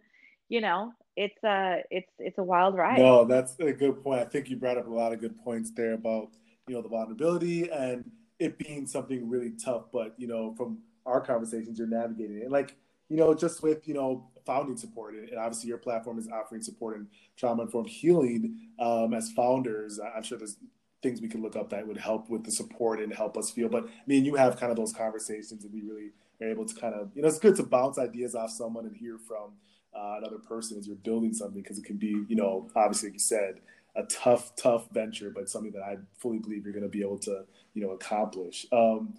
you 0.49 0.61
know, 0.61 0.93
it's 1.17 1.43
a 1.45 1.83
it's 1.89 2.11
it's 2.19 2.39
a 2.39 2.43
wild 2.43 2.75
ride. 2.75 2.99
No, 2.99 3.25
that's 3.25 3.55
a 3.61 3.73
good 3.73 4.03
point. 4.03 4.21
I 4.21 4.25
think 4.25 4.51
you 4.51 4.57
brought 4.57 4.77
up 4.77 4.89
a 4.89 4.91
lot 4.93 5.13
of 5.13 5.21
good 5.21 5.39
points 5.45 5.71
there 5.71 5.93
about 5.93 6.31
you 6.67 6.75
know 6.75 6.83
the 6.83 6.89
vulnerability 6.89 7.71
and 7.71 8.11
it 8.41 8.59
being 8.59 8.87
something 8.87 9.29
really 9.29 9.53
tough. 9.53 9.85
But 9.93 10.15
you 10.19 10.27
know, 10.27 10.53
from 10.57 10.79
our 11.07 11.21
conversations, 11.21 11.79
you're 11.79 11.87
navigating 11.87 12.39
it. 12.39 12.43
And 12.43 12.51
like 12.53 12.75
you 13.11 13.17
know, 13.17 13.35
just 13.35 13.63
with 13.63 13.87
you 13.87 13.95
know 13.95 14.31
founding 14.47 14.77
support, 14.77 15.15
and 15.15 15.39
obviously 15.39 15.69
your 15.69 15.79
platform 15.79 16.19
is 16.19 16.29
offering 16.29 16.63
support 16.63 16.97
and 16.97 17.09
trauma 17.37 17.65
informed 17.65 17.91
healing. 17.91 18.69
Um, 18.79 19.13
as 19.13 19.31
founders, 19.33 20.01
I'm 20.01 20.23
sure 20.23 20.39
there's 20.39 20.57
things 21.03 21.21
we 21.21 21.29
could 21.29 21.41
look 21.41 21.57
up 21.57 21.71
that 21.71 21.87
would 21.87 21.99
help 21.99 22.31
with 22.31 22.45
the 22.45 22.51
support 22.53 23.01
and 23.01 23.13
help 23.13 23.37
us 23.37 23.51
feel. 23.51 23.69
But 23.69 23.85
I 23.85 24.03
mean, 24.07 24.25
you 24.25 24.37
have 24.37 24.59
kind 24.59 24.71
of 24.71 24.79
those 24.79 24.93
conversations, 24.93 25.65
and 25.65 25.73
we 25.75 25.83
really 25.83 26.13
are 26.41 26.49
able 26.49 26.65
to 26.65 26.75
kind 26.75 26.95
of 26.95 27.11
you 27.15 27.21
know 27.21 27.29
it's 27.29 27.39
good 27.39 27.57
to 27.57 27.65
bounce 27.65 27.99
ideas 27.99 28.35
off 28.35 28.51
someone 28.51 28.87
and 28.87 28.97
hear 28.97 29.19
from 29.19 29.53
uh, 29.95 30.17
another 30.19 30.39
person 30.39 30.79
as 30.79 30.87
you're 30.87 30.97
building 30.97 31.33
something 31.33 31.63
because 31.63 31.79
it 31.79 31.85
can 31.85 31.97
be, 31.97 32.25
you 32.29 32.37
know, 32.37 32.71
obviously, 32.77 33.09
like 33.09 33.15
you 33.15 33.21
said, 33.21 33.61
a 33.97 34.05
tough, 34.05 34.55
tough 34.57 34.89
venture, 34.93 35.31
but 35.35 35.49
something 35.49 35.73
that 35.73 35.83
I 35.83 35.97
fully 36.19 36.39
believe 36.39 36.65
you're 36.65 36.73
going 36.73 36.85
to 36.85 36.89
be 36.89 37.03
able 37.03 37.19
to, 37.21 37.45
you 37.75 37.83
know, 37.83 37.91
accomplish. 37.91 38.67
Um, 38.73 39.15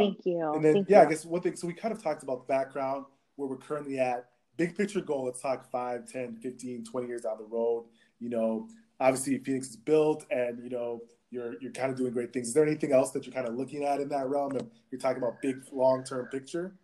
Thank 0.00 0.26
you. 0.26 0.52
and 0.54 0.64
then, 0.64 0.74
Thank 0.74 0.90
yeah, 0.90 1.02
you. 1.02 1.06
I 1.06 1.10
guess 1.10 1.24
one 1.24 1.40
thing, 1.40 1.56
so 1.56 1.66
we 1.66 1.74
kind 1.74 1.92
of 1.92 2.02
talked 2.02 2.22
about 2.22 2.46
the 2.46 2.52
background, 2.52 3.04
where 3.36 3.48
we're 3.48 3.56
currently 3.56 3.98
at, 3.98 4.26
big 4.56 4.76
picture 4.76 5.00
goal, 5.00 5.24
let's 5.24 5.40
talk 5.40 5.70
5, 5.70 6.06
10, 6.06 6.36
15, 6.42 6.84
20 6.84 7.06
years 7.06 7.22
down 7.22 7.38
the 7.38 7.44
road. 7.44 7.86
You 8.18 8.28
know, 8.28 8.68
obviously 8.98 9.38
Phoenix 9.38 9.70
is 9.70 9.76
built 9.76 10.26
and, 10.30 10.62
you 10.62 10.70
know, 10.70 11.00
you're, 11.30 11.54
you're 11.62 11.72
kind 11.72 11.90
of 11.90 11.96
doing 11.96 12.12
great 12.12 12.32
things. 12.32 12.48
Is 12.48 12.54
there 12.54 12.66
anything 12.66 12.92
else 12.92 13.12
that 13.12 13.24
you're 13.24 13.34
kind 13.34 13.48
of 13.48 13.54
looking 13.54 13.84
at 13.84 14.00
in 14.00 14.08
that 14.08 14.28
realm? 14.28 14.56
And 14.56 14.68
you're 14.90 15.00
talking 15.00 15.22
about 15.22 15.40
big 15.40 15.62
long-term 15.72 16.26
picture? 16.26 16.74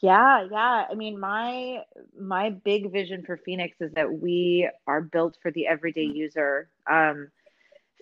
Yeah, 0.00 0.46
yeah. 0.50 0.84
I 0.90 0.94
mean, 0.94 1.18
my 1.18 1.78
my 2.18 2.50
big 2.50 2.92
vision 2.92 3.22
for 3.24 3.38
Phoenix 3.38 3.76
is 3.80 3.92
that 3.94 4.12
we 4.12 4.68
are 4.86 5.00
built 5.00 5.38
for 5.40 5.50
the 5.50 5.66
everyday 5.66 6.02
user. 6.02 6.68
Um, 6.86 7.28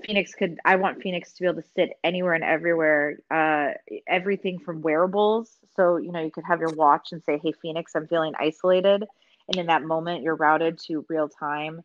Phoenix 0.02 0.34
could 0.34 0.58
I 0.64 0.76
want 0.76 1.02
Phoenix 1.02 1.32
to 1.32 1.42
be 1.42 1.48
able 1.48 1.62
to 1.62 1.68
sit 1.74 1.90
anywhere 2.02 2.34
and 2.34 2.44
everywhere. 2.44 3.18
Uh, 3.30 3.70
everything 4.08 4.58
from 4.58 4.82
wearables. 4.82 5.58
So, 5.76 5.96
you 5.96 6.12
know, 6.12 6.20
you 6.20 6.30
could 6.30 6.44
have 6.44 6.60
your 6.60 6.72
watch 6.74 7.12
and 7.12 7.22
say, 7.22 7.40
Hey 7.42 7.52
Phoenix, 7.52 7.94
I'm 7.94 8.06
feeling 8.06 8.32
isolated. 8.38 9.04
And 9.48 9.56
in 9.56 9.66
that 9.66 9.84
moment 9.84 10.22
you're 10.22 10.36
routed 10.36 10.78
to 10.86 11.04
real 11.08 11.28
time 11.28 11.82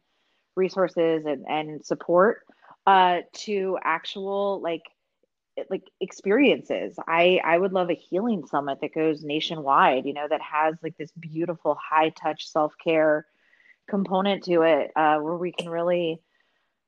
resources 0.56 1.26
and, 1.26 1.46
and 1.48 1.86
support 1.86 2.42
uh, 2.88 3.20
to 3.34 3.78
actual 3.84 4.62
like 4.62 4.84
like 5.70 5.84
experiences. 6.00 6.98
I 7.08 7.42
I 7.44 7.58
would 7.58 7.74
love 7.74 7.90
a 7.90 7.96
healing 7.96 8.46
summit 8.46 8.80
that 8.82 8.94
goes 8.94 9.24
nationwide, 9.24 10.06
you 10.06 10.14
know, 10.14 10.28
that 10.28 10.42
has 10.42 10.76
like 10.82 10.98
this 10.98 11.12
beautiful 11.12 11.76
high 11.76 12.10
touch 12.10 12.48
self-care 12.50 13.26
component 13.90 14.44
to 14.46 14.62
it 14.62 14.92
uh, 14.96 15.18
where 15.20 15.36
we 15.36 15.52
can 15.52 15.70
really 15.70 16.22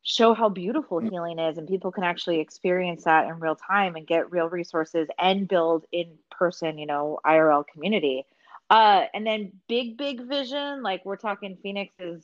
show 0.03 0.33
how 0.33 0.49
beautiful 0.49 0.99
mm. 0.99 1.09
healing 1.09 1.39
is 1.39 1.57
and 1.57 1.67
people 1.67 1.91
can 1.91 2.03
actually 2.03 2.39
experience 2.39 3.03
that 3.03 3.27
in 3.27 3.39
real 3.39 3.55
time 3.55 3.95
and 3.95 4.07
get 4.07 4.31
real 4.31 4.49
resources 4.49 5.07
and 5.19 5.47
build 5.47 5.85
in 5.91 6.09
person 6.31 6.77
you 6.77 6.85
know 6.85 7.19
irl 7.25 7.65
community 7.67 8.25
uh 8.69 9.03
and 9.13 9.25
then 9.25 9.51
big 9.67 9.97
big 9.97 10.27
vision 10.27 10.81
like 10.81 11.05
we're 11.05 11.15
talking 11.15 11.57
phoenix 11.61 11.93
is 11.99 12.23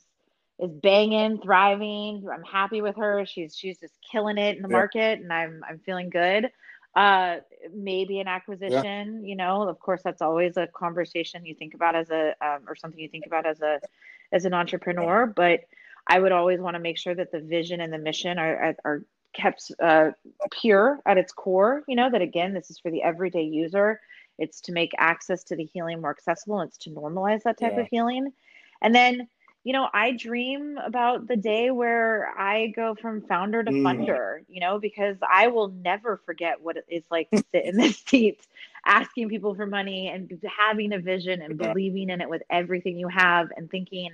is 0.58 0.72
banging 0.72 1.40
thriving 1.40 2.26
i'm 2.32 2.42
happy 2.42 2.80
with 2.80 2.96
her 2.96 3.24
she's 3.24 3.56
she's 3.56 3.78
just 3.78 3.94
killing 4.10 4.38
it 4.38 4.56
in 4.56 4.62
the 4.62 4.68
yeah. 4.68 4.76
market 4.76 5.20
and 5.20 5.32
i'm 5.32 5.62
i'm 5.68 5.78
feeling 5.78 6.10
good 6.10 6.50
uh 6.96 7.36
maybe 7.72 8.18
an 8.18 8.26
acquisition 8.26 9.20
yeah. 9.22 9.28
you 9.28 9.36
know 9.36 9.68
of 9.68 9.78
course 9.78 10.00
that's 10.02 10.22
always 10.22 10.56
a 10.56 10.66
conversation 10.68 11.46
you 11.46 11.54
think 11.54 11.74
about 11.74 11.94
as 11.94 12.10
a 12.10 12.34
um, 12.40 12.62
or 12.66 12.74
something 12.74 12.98
you 12.98 13.08
think 13.08 13.26
about 13.26 13.46
as 13.46 13.60
a 13.60 13.78
as 14.32 14.44
an 14.44 14.52
entrepreneur 14.52 15.26
but 15.26 15.60
I 16.08 16.18
would 16.18 16.32
always 16.32 16.60
want 16.60 16.74
to 16.74 16.80
make 16.80 16.98
sure 16.98 17.14
that 17.14 17.30
the 17.30 17.40
vision 17.40 17.80
and 17.80 17.92
the 17.92 17.98
mission 17.98 18.38
are 18.38 18.74
are 18.84 19.02
kept 19.34 19.70
uh, 19.82 20.10
pure 20.50 21.00
at 21.06 21.18
its 21.18 21.32
core. 21.32 21.82
You 21.86 21.96
know 21.96 22.10
that 22.10 22.22
again, 22.22 22.54
this 22.54 22.70
is 22.70 22.78
for 22.78 22.90
the 22.90 23.02
everyday 23.02 23.42
user. 23.42 24.00
It's 24.38 24.60
to 24.62 24.72
make 24.72 24.92
access 24.98 25.44
to 25.44 25.56
the 25.56 25.64
healing 25.64 26.00
more 26.00 26.10
accessible. 26.10 26.60
It's 26.62 26.78
to 26.78 26.90
normalize 26.90 27.42
that 27.42 27.58
type 27.58 27.74
yeah. 27.74 27.82
of 27.82 27.88
healing, 27.88 28.32
and 28.80 28.94
then 28.94 29.28
you 29.64 29.72
know 29.72 29.88
I 29.92 30.12
dream 30.12 30.78
about 30.78 31.28
the 31.28 31.36
day 31.36 31.70
where 31.70 32.32
I 32.38 32.68
go 32.68 32.94
from 32.94 33.22
founder 33.22 33.62
to 33.62 33.70
mm. 33.70 33.82
funder. 33.82 34.44
You 34.48 34.60
know 34.60 34.78
because 34.78 35.16
I 35.28 35.48
will 35.48 35.68
never 35.68 36.20
forget 36.24 36.62
what 36.62 36.76
it's 36.88 37.10
like 37.10 37.30
to 37.30 37.42
sit 37.52 37.64
in 37.66 37.76
this 37.76 37.98
seat, 38.06 38.40
asking 38.86 39.28
people 39.28 39.54
for 39.54 39.66
money 39.66 40.08
and 40.08 40.40
having 40.56 40.92
a 40.92 40.98
vision 40.98 41.42
and 41.42 41.58
believing 41.58 42.08
in 42.10 42.20
it 42.20 42.30
with 42.30 42.42
everything 42.48 42.96
you 42.96 43.08
have 43.08 43.50
and 43.56 43.70
thinking 43.70 44.10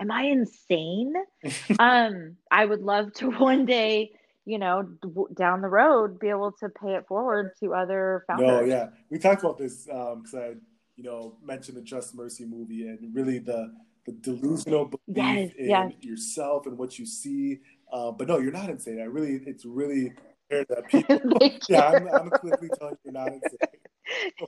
am 0.00 0.10
I 0.10 0.22
insane? 0.22 1.14
um, 1.78 2.36
I 2.50 2.64
would 2.64 2.82
love 2.82 3.12
to 3.14 3.30
one 3.38 3.66
day, 3.66 4.12
you 4.44 4.58
know, 4.58 4.82
d- 5.02 5.34
down 5.34 5.60
the 5.60 5.68
road, 5.68 6.18
be 6.18 6.28
able 6.28 6.52
to 6.60 6.68
pay 6.68 6.94
it 6.94 7.06
forward 7.06 7.52
to 7.60 7.74
other 7.74 8.24
founders. 8.26 8.48
No, 8.48 8.60
yeah, 8.64 8.88
we 9.10 9.18
talked 9.18 9.42
about 9.42 9.58
this 9.58 9.84
because 9.84 10.34
um, 10.34 10.40
I, 10.40 10.54
you 10.96 11.04
know, 11.04 11.36
mentioned 11.44 11.76
the 11.76 11.82
Just 11.82 12.14
Mercy 12.14 12.44
movie 12.44 12.88
and 12.88 13.14
really 13.14 13.38
the 13.38 13.72
the 14.06 14.12
delusional 14.12 14.86
belief 14.86 14.98
yes, 15.14 15.52
in 15.58 15.68
yes. 15.68 15.92
yourself 16.00 16.66
and 16.66 16.78
what 16.78 16.98
you 16.98 17.04
see. 17.04 17.58
Uh, 17.92 18.10
but 18.10 18.28
no, 18.28 18.38
you're 18.38 18.50
not 18.50 18.70
insane. 18.70 18.98
I 18.98 19.04
really, 19.04 19.42
it's 19.46 19.66
really 19.66 20.14
fair 20.48 20.64
that 20.70 20.88
people. 20.88 21.20
yeah, 21.68 21.88
I'm, 21.90 22.08
I'm 22.08 22.30
quickly 22.30 22.70
telling 22.78 22.96
you, 23.04 23.12
you're 23.12 23.12
not 23.12 23.32
insane. 23.32 23.58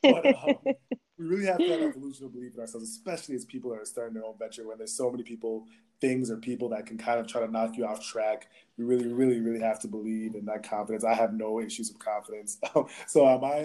But, 0.02 0.26
um, 0.26 0.74
we 1.22 1.28
really 1.28 1.46
have 1.46 1.58
to 1.58 1.68
have 1.68 1.80
that 1.80 1.92
delusional 1.98 2.30
belief 2.30 2.54
in 2.54 2.60
ourselves, 2.60 2.88
especially 2.88 3.34
as 3.34 3.44
people 3.44 3.70
that 3.70 3.80
are 3.80 3.84
starting 3.84 4.14
their 4.14 4.24
own 4.24 4.34
venture 4.38 4.66
when 4.66 4.78
there's 4.78 4.92
so 4.92 5.10
many 5.10 5.22
people, 5.22 5.66
things, 6.00 6.30
or 6.30 6.36
people 6.36 6.68
that 6.70 6.86
can 6.86 6.98
kind 6.98 7.20
of 7.20 7.26
try 7.26 7.44
to 7.44 7.50
knock 7.50 7.76
you 7.76 7.86
off 7.86 8.04
track. 8.04 8.48
You 8.76 8.86
really, 8.86 9.08
really, 9.08 9.40
really 9.40 9.60
have 9.60 9.80
to 9.80 9.88
believe 9.88 10.34
in 10.34 10.44
that 10.46 10.68
confidence. 10.68 11.04
I 11.04 11.14
have 11.14 11.32
no 11.32 11.60
issues 11.60 11.92
with 11.92 12.02
confidence. 12.02 12.58
so 13.06 13.26
um, 13.26 13.44
I 13.44 13.64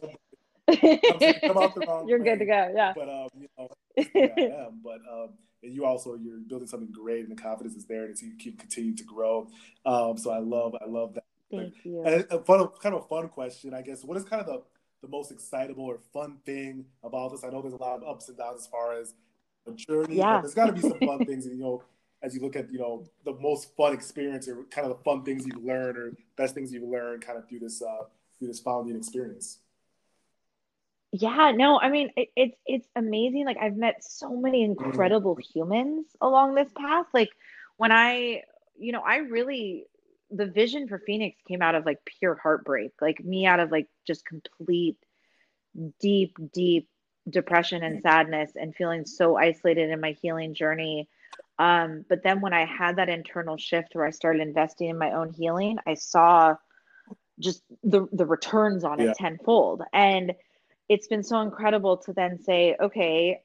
come 0.67 1.58
out 1.58 1.76
the 1.76 1.86
wrong 1.88 2.08
You're 2.08 2.20
way, 2.20 2.26
good 2.26 2.39
to 2.39 2.46
go. 2.46 2.72
Yeah. 2.76 2.93
But 2.96 3.10
um, 3.10 3.30
you 3.39 3.48
know, 3.58 3.70
I 3.98 4.65
am. 4.65 4.82
But 4.84 5.00
um, 5.12 5.30
and 5.63 5.74
you 5.74 5.86
also 5.86 6.15
you're 6.15 6.39
building 6.39 6.67
something 6.67 6.91
great, 6.91 7.28
and 7.28 7.36
the 7.36 7.41
confidence 7.41 7.76
is 7.76 7.86
there, 7.86 8.04
and 8.04 8.12
it's, 8.12 8.22
you 8.22 8.34
keep 8.38 8.60
continuing 8.60 8.98
to 8.98 9.04
grow. 9.04 9.50
Um, 9.86 10.17
so 10.17 10.32
I 10.32 10.39
love, 10.39 10.76
I 10.82 10.88
love 10.88 11.15
that. 11.15 11.24
Thank 11.52 11.86
you. 11.86 12.04
And 12.04 12.26
a 12.30 12.39
fun, 12.39 12.67
kind 12.82 12.93
of 12.93 13.06
a 13.06 13.08
fun 13.08 13.30
question, 13.30 13.74
I 13.74 13.82
guess. 13.82 14.04
What 14.04 14.17
is 14.17 14.26
kind 14.26 14.41
of 14.41 14.48
the 14.48 14.62
the 15.02 15.08
most 15.08 15.32
excitable 15.32 15.86
or 15.86 16.00
fun 16.14 16.38
thing 16.46 16.86
about 17.04 17.32
this? 17.32 17.44
I 17.44 17.50
know 17.50 17.62
there's 17.62 17.74
a 17.74 17.78
lot 17.78 18.02
of 18.02 18.08
ups 18.08 18.30
and 18.30 18.38
downs 18.38 18.62
as 18.62 18.68
far 18.68 19.00
as 19.00 19.14
the 19.66 19.74
journey. 19.74 20.18
Yeah. 20.18 20.42
there's 20.42 20.54
got 20.54 20.68
to 20.68 20.74
be 20.74 20.82
some 20.82 21.00
fun 21.00 21.26
things, 21.26 21.46
you 21.46 21.58
know, 21.58 21.84
as 22.22 22.34
you 22.34 22.42
look 22.42 22.56
at, 22.56 22.72
you 22.72 22.80
know, 22.80 23.06
the 23.26 23.34
most 23.34 23.76
fun 23.76 23.94
experience 23.94 24.48
or 24.48 24.64
kind 24.66 24.90
of 24.90 24.98
the 24.98 25.04
fun 25.04 25.24
things 25.24 25.46
you've 25.46 25.64
learned 25.64 25.98
or 25.98 26.14
best 26.36 26.56
things 26.56 26.74
you've 26.74 26.88
learned 26.88 27.22
kind 27.22 27.38
of 27.38 27.48
through 27.48 27.60
this 27.60 27.82
uh, 27.82 28.06
through 28.38 28.48
this 28.48 28.60
founding 28.60 28.96
experience. 28.96 29.60
Yeah, 31.12 31.52
no, 31.56 31.80
I 31.80 31.90
mean 31.90 32.12
it, 32.18 32.30
it's 32.36 32.58
it's 32.66 32.88
amazing. 32.96 33.46
Like 33.46 33.58
I've 33.62 33.78
met 33.78 34.04
so 34.04 34.36
many 34.36 34.64
incredible 34.64 35.38
humans 35.54 36.06
along 36.22 36.56
this 36.56 36.70
path. 36.76 37.06
Like 37.14 37.30
when 37.78 37.92
I, 37.92 38.44
you 38.78 38.92
know, 38.92 39.02
I 39.02 39.18
really 39.18 39.86
the 40.32 40.46
vision 40.46 40.88
for 40.88 41.00
Phoenix 41.00 41.38
came 41.48 41.62
out 41.62 41.76
of 41.76 41.86
like 41.86 42.00
pure 42.20 42.36
heartbreak, 42.36 42.92
like 43.02 43.24
me 43.24 43.46
out 43.46 43.60
of 43.60 43.72
like 43.72 43.88
just 44.06 44.26
complete 44.26 44.98
deep, 46.00 46.38
deep 46.54 46.88
depression 47.30 47.84
and 47.84 48.02
sadness 48.02 48.52
and 48.56 48.76
feeling 48.76 49.06
so 49.06 49.38
isolated 49.38 49.90
in 49.90 50.00
my 50.00 50.16
healing 50.22 50.54
journey. 50.54 51.08
Um, 51.60 52.06
but 52.08 52.24
then 52.24 52.42
when 52.42 52.54
I 52.54 52.66
had 52.66 52.98
that 52.98 53.10
internal 53.10 53.58
shift 53.58 53.96
where 53.96 54.06
I 54.06 54.12
started 54.12 54.42
investing 54.42 54.90
in 54.90 54.98
my 54.98 55.12
own 55.12 55.34
healing, 55.34 55.78
I 55.86 55.96
saw 55.96 56.56
just 57.40 57.62
the 57.84 58.08
the 58.12 58.26
returns 58.26 58.84
on 58.84 59.00
it 59.00 59.16
tenfold. 59.18 59.84
And 59.94 60.34
it's 60.90 61.08
been 61.08 61.24
so 61.24 61.42
incredible 61.42 61.98
to 61.98 62.13
then 62.13 62.40
say, 62.40 62.76
okay, 62.80 63.42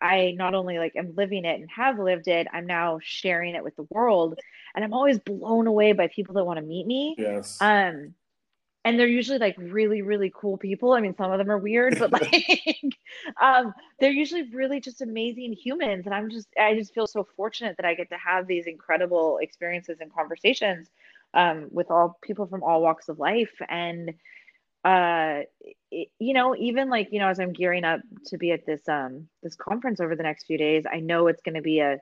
I 0.00 0.34
not 0.36 0.54
only 0.54 0.78
like 0.78 0.94
am 0.96 1.14
living 1.16 1.44
it 1.44 1.60
and 1.60 1.68
have 1.74 1.98
lived 1.98 2.28
it, 2.28 2.46
I'm 2.52 2.66
now 2.66 3.00
sharing 3.02 3.54
it 3.54 3.64
with 3.64 3.74
the 3.76 3.86
world. 3.90 4.38
And 4.76 4.84
I'm 4.84 4.92
always 4.92 5.18
blown 5.18 5.66
away 5.66 5.92
by 5.92 6.08
people 6.08 6.34
that 6.34 6.44
want 6.44 6.58
to 6.58 6.64
meet 6.64 6.86
me. 6.86 7.16
Yes. 7.18 7.58
Um, 7.60 8.14
and 8.84 9.00
they're 9.00 9.08
usually 9.08 9.38
like 9.38 9.56
really, 9.58 10.02
really 10.02 10.30
cool 10.32 10.56
people. 10.56 10.92
I 10.92 11.00
mean, 11.00 11.16
some 11.16 11.32
of 11.32 11.38
them 11.38 11.50
are 11.50 11.58
weird, 11.58 11.98
but 11.98 12.12
like 12.22 12.96
um, 13.42 13.74
they're 13.98 14.12
usually 14.12 14.44
really 14.52 14.78
just 14.78 15.02
amazing 15.02 15.54
humans. 15.54 16.06
And 16.06 16.14
I'm 16.14 16.30
just 16.30 16.46
I 16.56 16.74
just 16.74 16.94
feel 16.94 17.08
so 17.08 17.26
fortunate 17.36 17.76
that 17.78 17.86
I 17.86 17.94
get 17.94 18.10
to 18.10 18.16
have 18.16 18.46
these 18.46 18.66
incredible 18.66 19.38
experiences 19.42 19.98
and 20.00 20.14
conversations 20.14 20.88
um, 21.34 21.66
with 21.72 21.90
all 21.90 22.16
people 22.22 22.46
from 22.46 22.62
all 22.62 22.80
walks 22.80 23.08
of 23.08 23.18
life. 23.18 23.52
And 23.68 24.14
uh 24.84 25.40
it, 25.90 26.08
you 26.20 26.32
know 26.32 26.54
even 26.54 26.88
like 26.88 27.08
you 27.10 27.18
know 27.18 27.26
as 27.26 27.40
i'm 27.40 27.52
gearing 27.52 27.82
up 27.82 27.98
to 28.24 28.38
be 28.38 28.52
at 28.52 28.64
this 28.66 28.88
um 28.88 29.26
this 29.42 29.56
conference 29.56 30.00
over 30.00 30.14
the 30.14 30.22
next 30.22 30.44
few 30.44 30.56
days 30.56 30.84
i 30.90 31.00
know 31.00 31.26
it's 31.26 31.42
going 31.42 31.56
to 31.56 31.62
be 31.62 31.80
a 31.80 31.98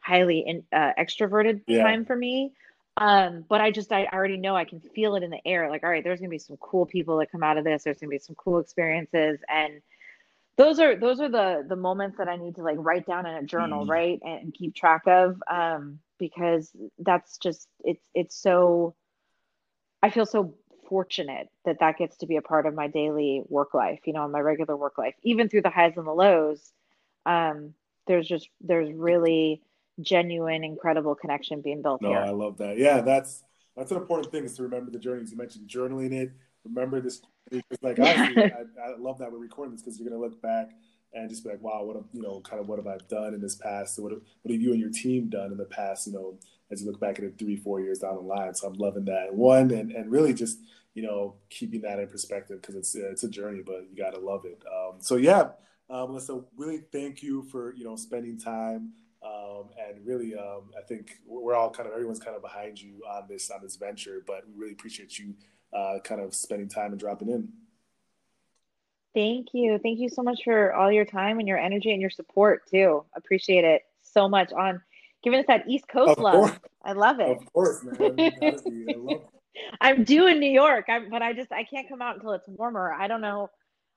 highly 0.00 0.44
in, 0.46 0.64
uh, 0.72 0.92
extroverted 0.98 1.60
yeah. 1.66 1.82
time 1.82 2.04
for 2.04 2.16
me 2.16 2.52
um 2.96 3.44
but 3.48 3.60
i 3.60 3.70
just 3.70 3.92
I, 3.92 4.06
already 4.06 4.36
know 4.36 4.56
i 4.56 4.64
can 4.64 4.80
feel 4.80 5.14
it 5.16 5.22
in 5.22 5.30
the 5.30 5.46
air 5.46 5.70
like 5.70 5.84
all 5.84 5.90
right 5.90 6.02
there's 6.02 6.20
going 6.20 6.30
to 6.30 6.34
be 6.34 6.38
some 6.38 6.56
cool 6.56 6.86
people 6.86 7.18
that 7.18 7.30
come 7.30 7.42
out 7.42 7.58
of 7.58 7.64
this 7.64 7.84
there's 7.84 7.98
going 7.98 8.10
to 8.10 8.14
be 8.14 8.18
some 8.18 8.36
cool 8.36 8.58
experiences 8.58 9.40
and 9.48 9.80
those 10.56 10.80
are 10.80 10.96
those 10.96 11.20
are 11.20 11.28
the 11.28 11.64
the 11.68 11.76
moments 11.76 12.18
that 12.18 12.28
i 12.28 12.36
need 12.36 12.56
to 12.56 12.62
like 12.62 12.76
write 12.78 13.06
down 13.06 13.26
in 13.26 13.34
a 13.34 13.42
journal 13.42 13.86
mm. 13.86 13.90
right 13.90 14.20
and 14.24 14.54
keep 14.54 14.74
track 14.74 15.02
of 15.06 15.40
um 15.50 15.98
because 16.18 16.72
that's 16.98 17.38
just 17.38 17.68
it's 17.84 18.04
it's 18.14 18.36
so 18.36 18.94
i 20.02 20.10
feel 20.10 20.26
so 20.26 20.54
fortunate 20.88 21.48
that 21.64 21.80
that 21.80 21.98
gets 21.98 22.16
to 22.18 22.26
be 22.26 22.36
a 22.36 22.42
part 22.42 22.66
of 22.66 22.74
my 22.74 22.88
daily 22.88 23.42
work 23.48 23.74
life, 23.74 24.00
you 24.06 24.12
know, 24.12 24.26
my 24.28 24.40
regular 24.40 24.76
work 24.76 24.98
life, 24.98 25.14
even 25.22 25.48
through 25.48 25.62
the 25.62 25.70
highs 25.70 25.96
and 25.96 26.06
the 26.06 26.12
lows. 26.12 26.72
Um, 27.26 27.74
there's 28.06 28.26
just, 28.26 28.48
there's 28.60 28.92
really 28.92 29.62
genuine, 30.00 30.64
incredible 30.64 31.14
connection 31.14 31.60
being 31.60 31.82
built 31.82 32.02
no, 32.02 32.10
here. 32.10 32.18
I 32.18 32.30
love 32.30 32.58
that. 32.58 32.78
Yeah, 32.78 33.00
that's, 33.00 33.44
that's 33.76 33.90
an 33.90 33.96
important 33.96 34.32
thing 34.32 34.44
is 34.44 34.56
to 34.56 34.62
remember 34.62 34.90
the 34.90 34.98
journeys. 34.98 35.30
You 35.30 35.36
mentioned 35.36 35.68
journaling 35.68 36.12
it. 36.12 36.32
Remember 36.64 37.00
this. 37.00 37.22
It's 37.50 37.82
like, 37.82 37.98
honestly, 37.98 38.42
I, 38.52 38.90
I 38.90 38.96
love 38.98 39.18
that 39.18 39.30
we're 39.32 39.38
recording 39.38 39.72
this 39.72 39.82
because 39.82 39.98
you're 39.98 40.08
going 40.08 40.20
to 40.20 40.26
look 40.26 40.40
back 40.42 40.70
and 41.14 41.28
just 41.30 41.44
be 41.44 41.50
like, 41.50 41.62
wow, 41.62 41.82
what, 41.84 41.96
have, 41.96 42.04
you 42.12 42.22
know, 42.22 42.40
kind 42.40 42.60
of 42.60 42.68
what 42.68 42.78
have 42.78 42.86
I 42.86 42.98
done 43.08 43.34
in 43.34 43.40
this 43.40 43.56
past? 43.56 43.98
What 43.98 44.12
have, 44.12 44.20
what 44.42 44.52
have 44.52 44.60
you 44.60 44.72
and 44.72 44.80
your 44.80 44.90
team 44.90 45.28
done 45.28 45.52
in 45.52 45.58
the 45.58 45.64
past, 45.64 46.06
you 46.06 46.12
know, 46.12 46.38
as 46.70 46.82
you 46.82 46.90
look 46.90 47.00
back 47.00 47.18
at 47.18 47.24
it 47.24 47.38
three, 47.38 47.56
four 47.56 47.80
years 47.80 48.00
down 48.00 48.16
the 48.16 48.20
line. 48.20 48.54
So 48.54 48.66
I'm 48.66 48.74
loving 48.74 49.06
that. 49.06 49.34
One, 49.34 49.70
and, 49.70 49.90
and 49.92 50.10
really 50.10 50.34
just, 50.34 50.58
you 50.98 51.02
know, 51.02 51.36
keeping 51.48 51.80
that 51.82 51.98
in 51.98 52.08
perspective 52.08 52.60
because 52.60 52.74
it's 52.74 52.96
it's 52.96 53.22
a 53.22 53.28
journey, 53.28 53.62
but 53.64 53.86
you 53.88 53.96
got 53.96 54.14
to 54.14 54.20
love 54.20 54.44
it. 54.44 54.62
Um, 54.66 54.96
so 54.98 55.14
yeah, 55.14 55.50
um, 55.90 56.08
Melissa, 56.08 56.40
really 56.56 56.82
thank 56.92 57.22
you 57.22 57.44
for 57.44 57.72
you 57.74 57.84
know 57.84 57.94
spending 57.94 58.36
time, 58.36 58.90
um, 59.22 59.70
and 59.78 60.06
really, 60.06 60.34
um, 60.34 60.70
I 60.78 60.82
think 60.82 61.18
we're 61.26 61.54
all 61.54 61.70
kind 61.70 61.88
of 61.88 61.92
everyone's 61.92 62.20
kind 62.20 62.36
of 62.36 62.42
behind 62.42 62.80
you 62.80 63.02
on 63.08 63.24
this 63.28 63.50
on 63.50 63.60
this 63.62 63.76
venture, 63.76 64.22
but 64.26 64.44
we 64.46 64.54
really 64.54 64.72
appreciate 64.72 65.18
you 65.18 65.34
uh, 65.72 65.98
kind 66.04 66.20
of 66.20 66.34
spending 66.34 66.68
time 66.68 66.92
and 66.92 67.00
dropping 67.00 67.28
in. 67.28 67.48
Thank 69.14 69.48
you. 69.52 69.78
Thank 69.82 69.98
you 69.98 70.08
so 70.08 70.22
much 70.22 70.40
for 70.44 70.72
all 70.72 70.92
your 70.92 71.04
time 71.04 71.38
and 71.38 71.48
your 71.48 71.58
energy 71.58 71.90
and 71.92 72.00
your 72.00 72.10
support 72.10 72.68
too. 72.70 73.04
Appreciate 73.16 73.64
it 73.64 73.82
so 74.02 74.28
much 74.28 74.52
on 74.52 74.80
giving 75.24 75.40
us 75.40 75.46
that 75.48 75.68
East 75.68 75.88
Coast 75.88 76.18
Of 76.18 76.18
love. 76.18 76.34
course. 76.34 76.58
I 76.84 76.92
love 76.92 77.20
it. 77.20 77.36
Of 77.36 77.52
course, 77.52 77.82
man. 77.82 78.14
You 78.18 78.30
gotta 78.40 78.62
be. 78.62 78.86
I 78.94 79.18
I'm 79.80 80.04
due 80.04 80.28
in 80.28 80.38
New 80.38 80.50
York, 80.50 80.84
I'm, 80.88 81.10
but 81.10 81.22
I 81.22 81.32
just 81.32 81.50
I 81.50 81.64
can't 81.64 81.88
come 81.88 82.00
out 82.00 82.16
until 82.16 82.32
it's 82.32 82.46
warmer. 82.46 82.92
I 82.92 83.08
don't 83.08 83.20
know. 83.20 83.50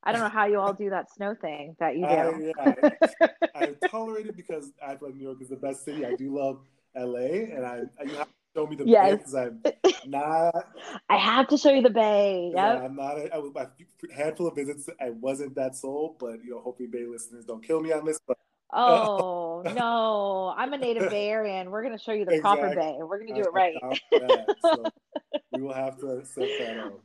I 0.04 0.12
don't 0.12 0.22
know 0.22 0.30
how 0.30 0.46
you 0.46 0.60
all 0.60 0.74
do 0.74 0.90
that 0.90 1.12
snow 1.14 1.36
thing 1.40 1.76
that 1.80 1.96
you 1.96 2.08
do. 2.08 2.54
yeah, 2.58 2.74
I, 3.56 3.56
I 3.56 3.88
tolerate 3.90 4.28
it 4.28 4.36
because 4.36 4.72
I 4.86 4.96
feel 4.96 5.10
like 5.10 5.16
New 5.18 5.24
York 5.24 5.42
is 5.42 5.50
the 5.50 5.56
best 5.58 5.86
city. 5.86 6.06
I 6.06 6.16
do 6.16 6.36
love 6.36 6.60
LA, 6.96 7.20
and 7.56 7.66
I 7.66 7.82
you 8.04 8.16
have 8.16 8.28
to 8.28 8.34
show 8.56 8.68
me 8.68 8.76
the 8.76 8.86
Yes. 8.86 9.18
because 9.18 9.34
I'm 9.36 9.62
not. 10.08 10.68
I 11.10 11.18
have 11.18 11.48
to 11.50 11.58
show 11.58 11.72
you 11.72 11.82
the 11.84 11.90
bay. 11.92 12.52
Yeah, 12.54 12.84
I'm 12.84 12.96
not. 12.96 13.18
A, 13.20 13.34
I 13.34 13.38
was 13.38 13.54
my 13.54 13.68
handful 14.16 14.48
of 14.48 14.56
visits. 14.56 14.90
I 15.00 15.12
wasn't 15.12 15.56
that 15.56 15.76
sold, 15.76 16.18
but 16.20 16.44
you 16.44 16.52
know, 16.52 16.62
hopefully, 16.62 16.88
Bay 16.88 17.06
listeners 17.06 17.46
don't 17.46 17.64
kill 17.64 17.80
me 17.82 17.92
on 17.92 18.04
this. 18.06 18.20
But 18.28 18.38
Oh 18.74 19.64
uh, 19.66 19.74
no, 19.74 20.54
I'm 20.58 20.74
a 20.74 20.78
native 20.78 21.10
Bay 21.10 21.30
Area, 21.30 21.56
and 21.56 21.72
we're 21.72 21.84
gonna 21.84 22.00
show 22.00 22.14
you 22.14 22.26
the 22.26 22.40
proper 22.40 22.68
Exactly. 22.68 22.94
Bay. 22.94 22.98
We're 23.02 23.20
gonna 23.20 23.36
do 23.36 23.48
it 23.48 23.54
right. 23.54 23.76
So 24.62 24.86
we 25.52 25.62
will 25.62 25.74
have 25.74 25.98
to 26.00 26.26
set 26.26 26.48
that 26.60 26.78
up. 26.80 27.00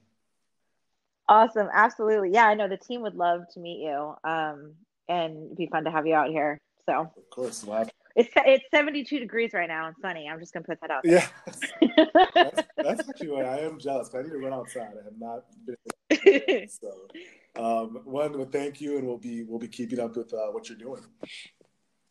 Awesome, 1.29 1.69
absolutely. 1.73 2.31
Yeah, 2.33 2.47
I 2.47 2.55
know 2.55 2.69
the 2.69 2.77
team 2.77 3.03
would 3.03 3.17
love 3.17 3.43
to 3.55 3.61
meet 3.61 3.83
you. 3.83 4.15
Um, 4.25 4.75
and 5.09 5.47
it'd 5.47 5.57
be 5.57 5.67
fun 5.67 5.85
to 5.85 5.91
have 5.91 6.07
you 6.07 6.15
out 6.15 6.29
here. 6.29 6.59
So 6.87 7.01
Of 7.01 7.31
course, 7.31 7.65
we'll 7.65 7.87
it's 8.17 8.31
it's 8.35 8.65
72 8.71 9.19
degrees 9.19 9.53
right 9.53 9.69
now 9.69 9.89
and 9.89 9.97
sunny. 10.01 10.29
I'm 10.31 10.41
just 10.41 10.55
gonna 10.55 10.65
put 10.65 10.81
that 10.81 10.91
out. 10.91 11.03
Yeah, 11.05 11.27
that's, 11.45 12.62
that's 12.77 13.09
actually 13.09 13.29
why 13.29 13.43
I 13.43 13.59
am 13.59 13.79
jealous. 13.79 14.11
I 14.15 14.23
need 14.23 14.31
to 14.31 14.39
run 14.39 14.55
outside. 14.55 14.95
I 15.01 15.05
have 15.05 15.19
not 15.19 15.45
been. 15.67 15.77
So, 16.69 17.09
um, 17.57 18.01
one, 18.05 18.39
well, 18.39 18.49
thank 18.51 18.81
you, 18.81 18.97
and 18.97 19.07
we'll 19.07 19.19
be 19.19 19.43
we'll 19.43 19.59
be 19.59 19.69
keeping 19.69 20.01
up 20.01 20.17
with 20.17 20.33
uh, 20.33 20.47
what 20.51 20.69
you're 20.69 20.79
doing. 20.79 21.03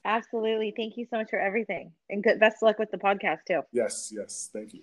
absolutely. 0.04 0.74
Thank 0.76 0.98
you 0.98 1.08
so 1.10 1.18
much 1.18 1.30
for 1.30 1.40
everything, 1.40 1.92
and 2.10 2.24
good 2.24 2.40
best 2.40 2.58
of 2.58 2.68
luck 2.68 2.78
with 2.78 2.92
the 2.92 2.98
podcast 2.98 3.40
too. 3.48 3.62
Yes, 3.72 4.12
yes, 4.14 4.50
thank 4.54 4.74
you. 4.74 4.82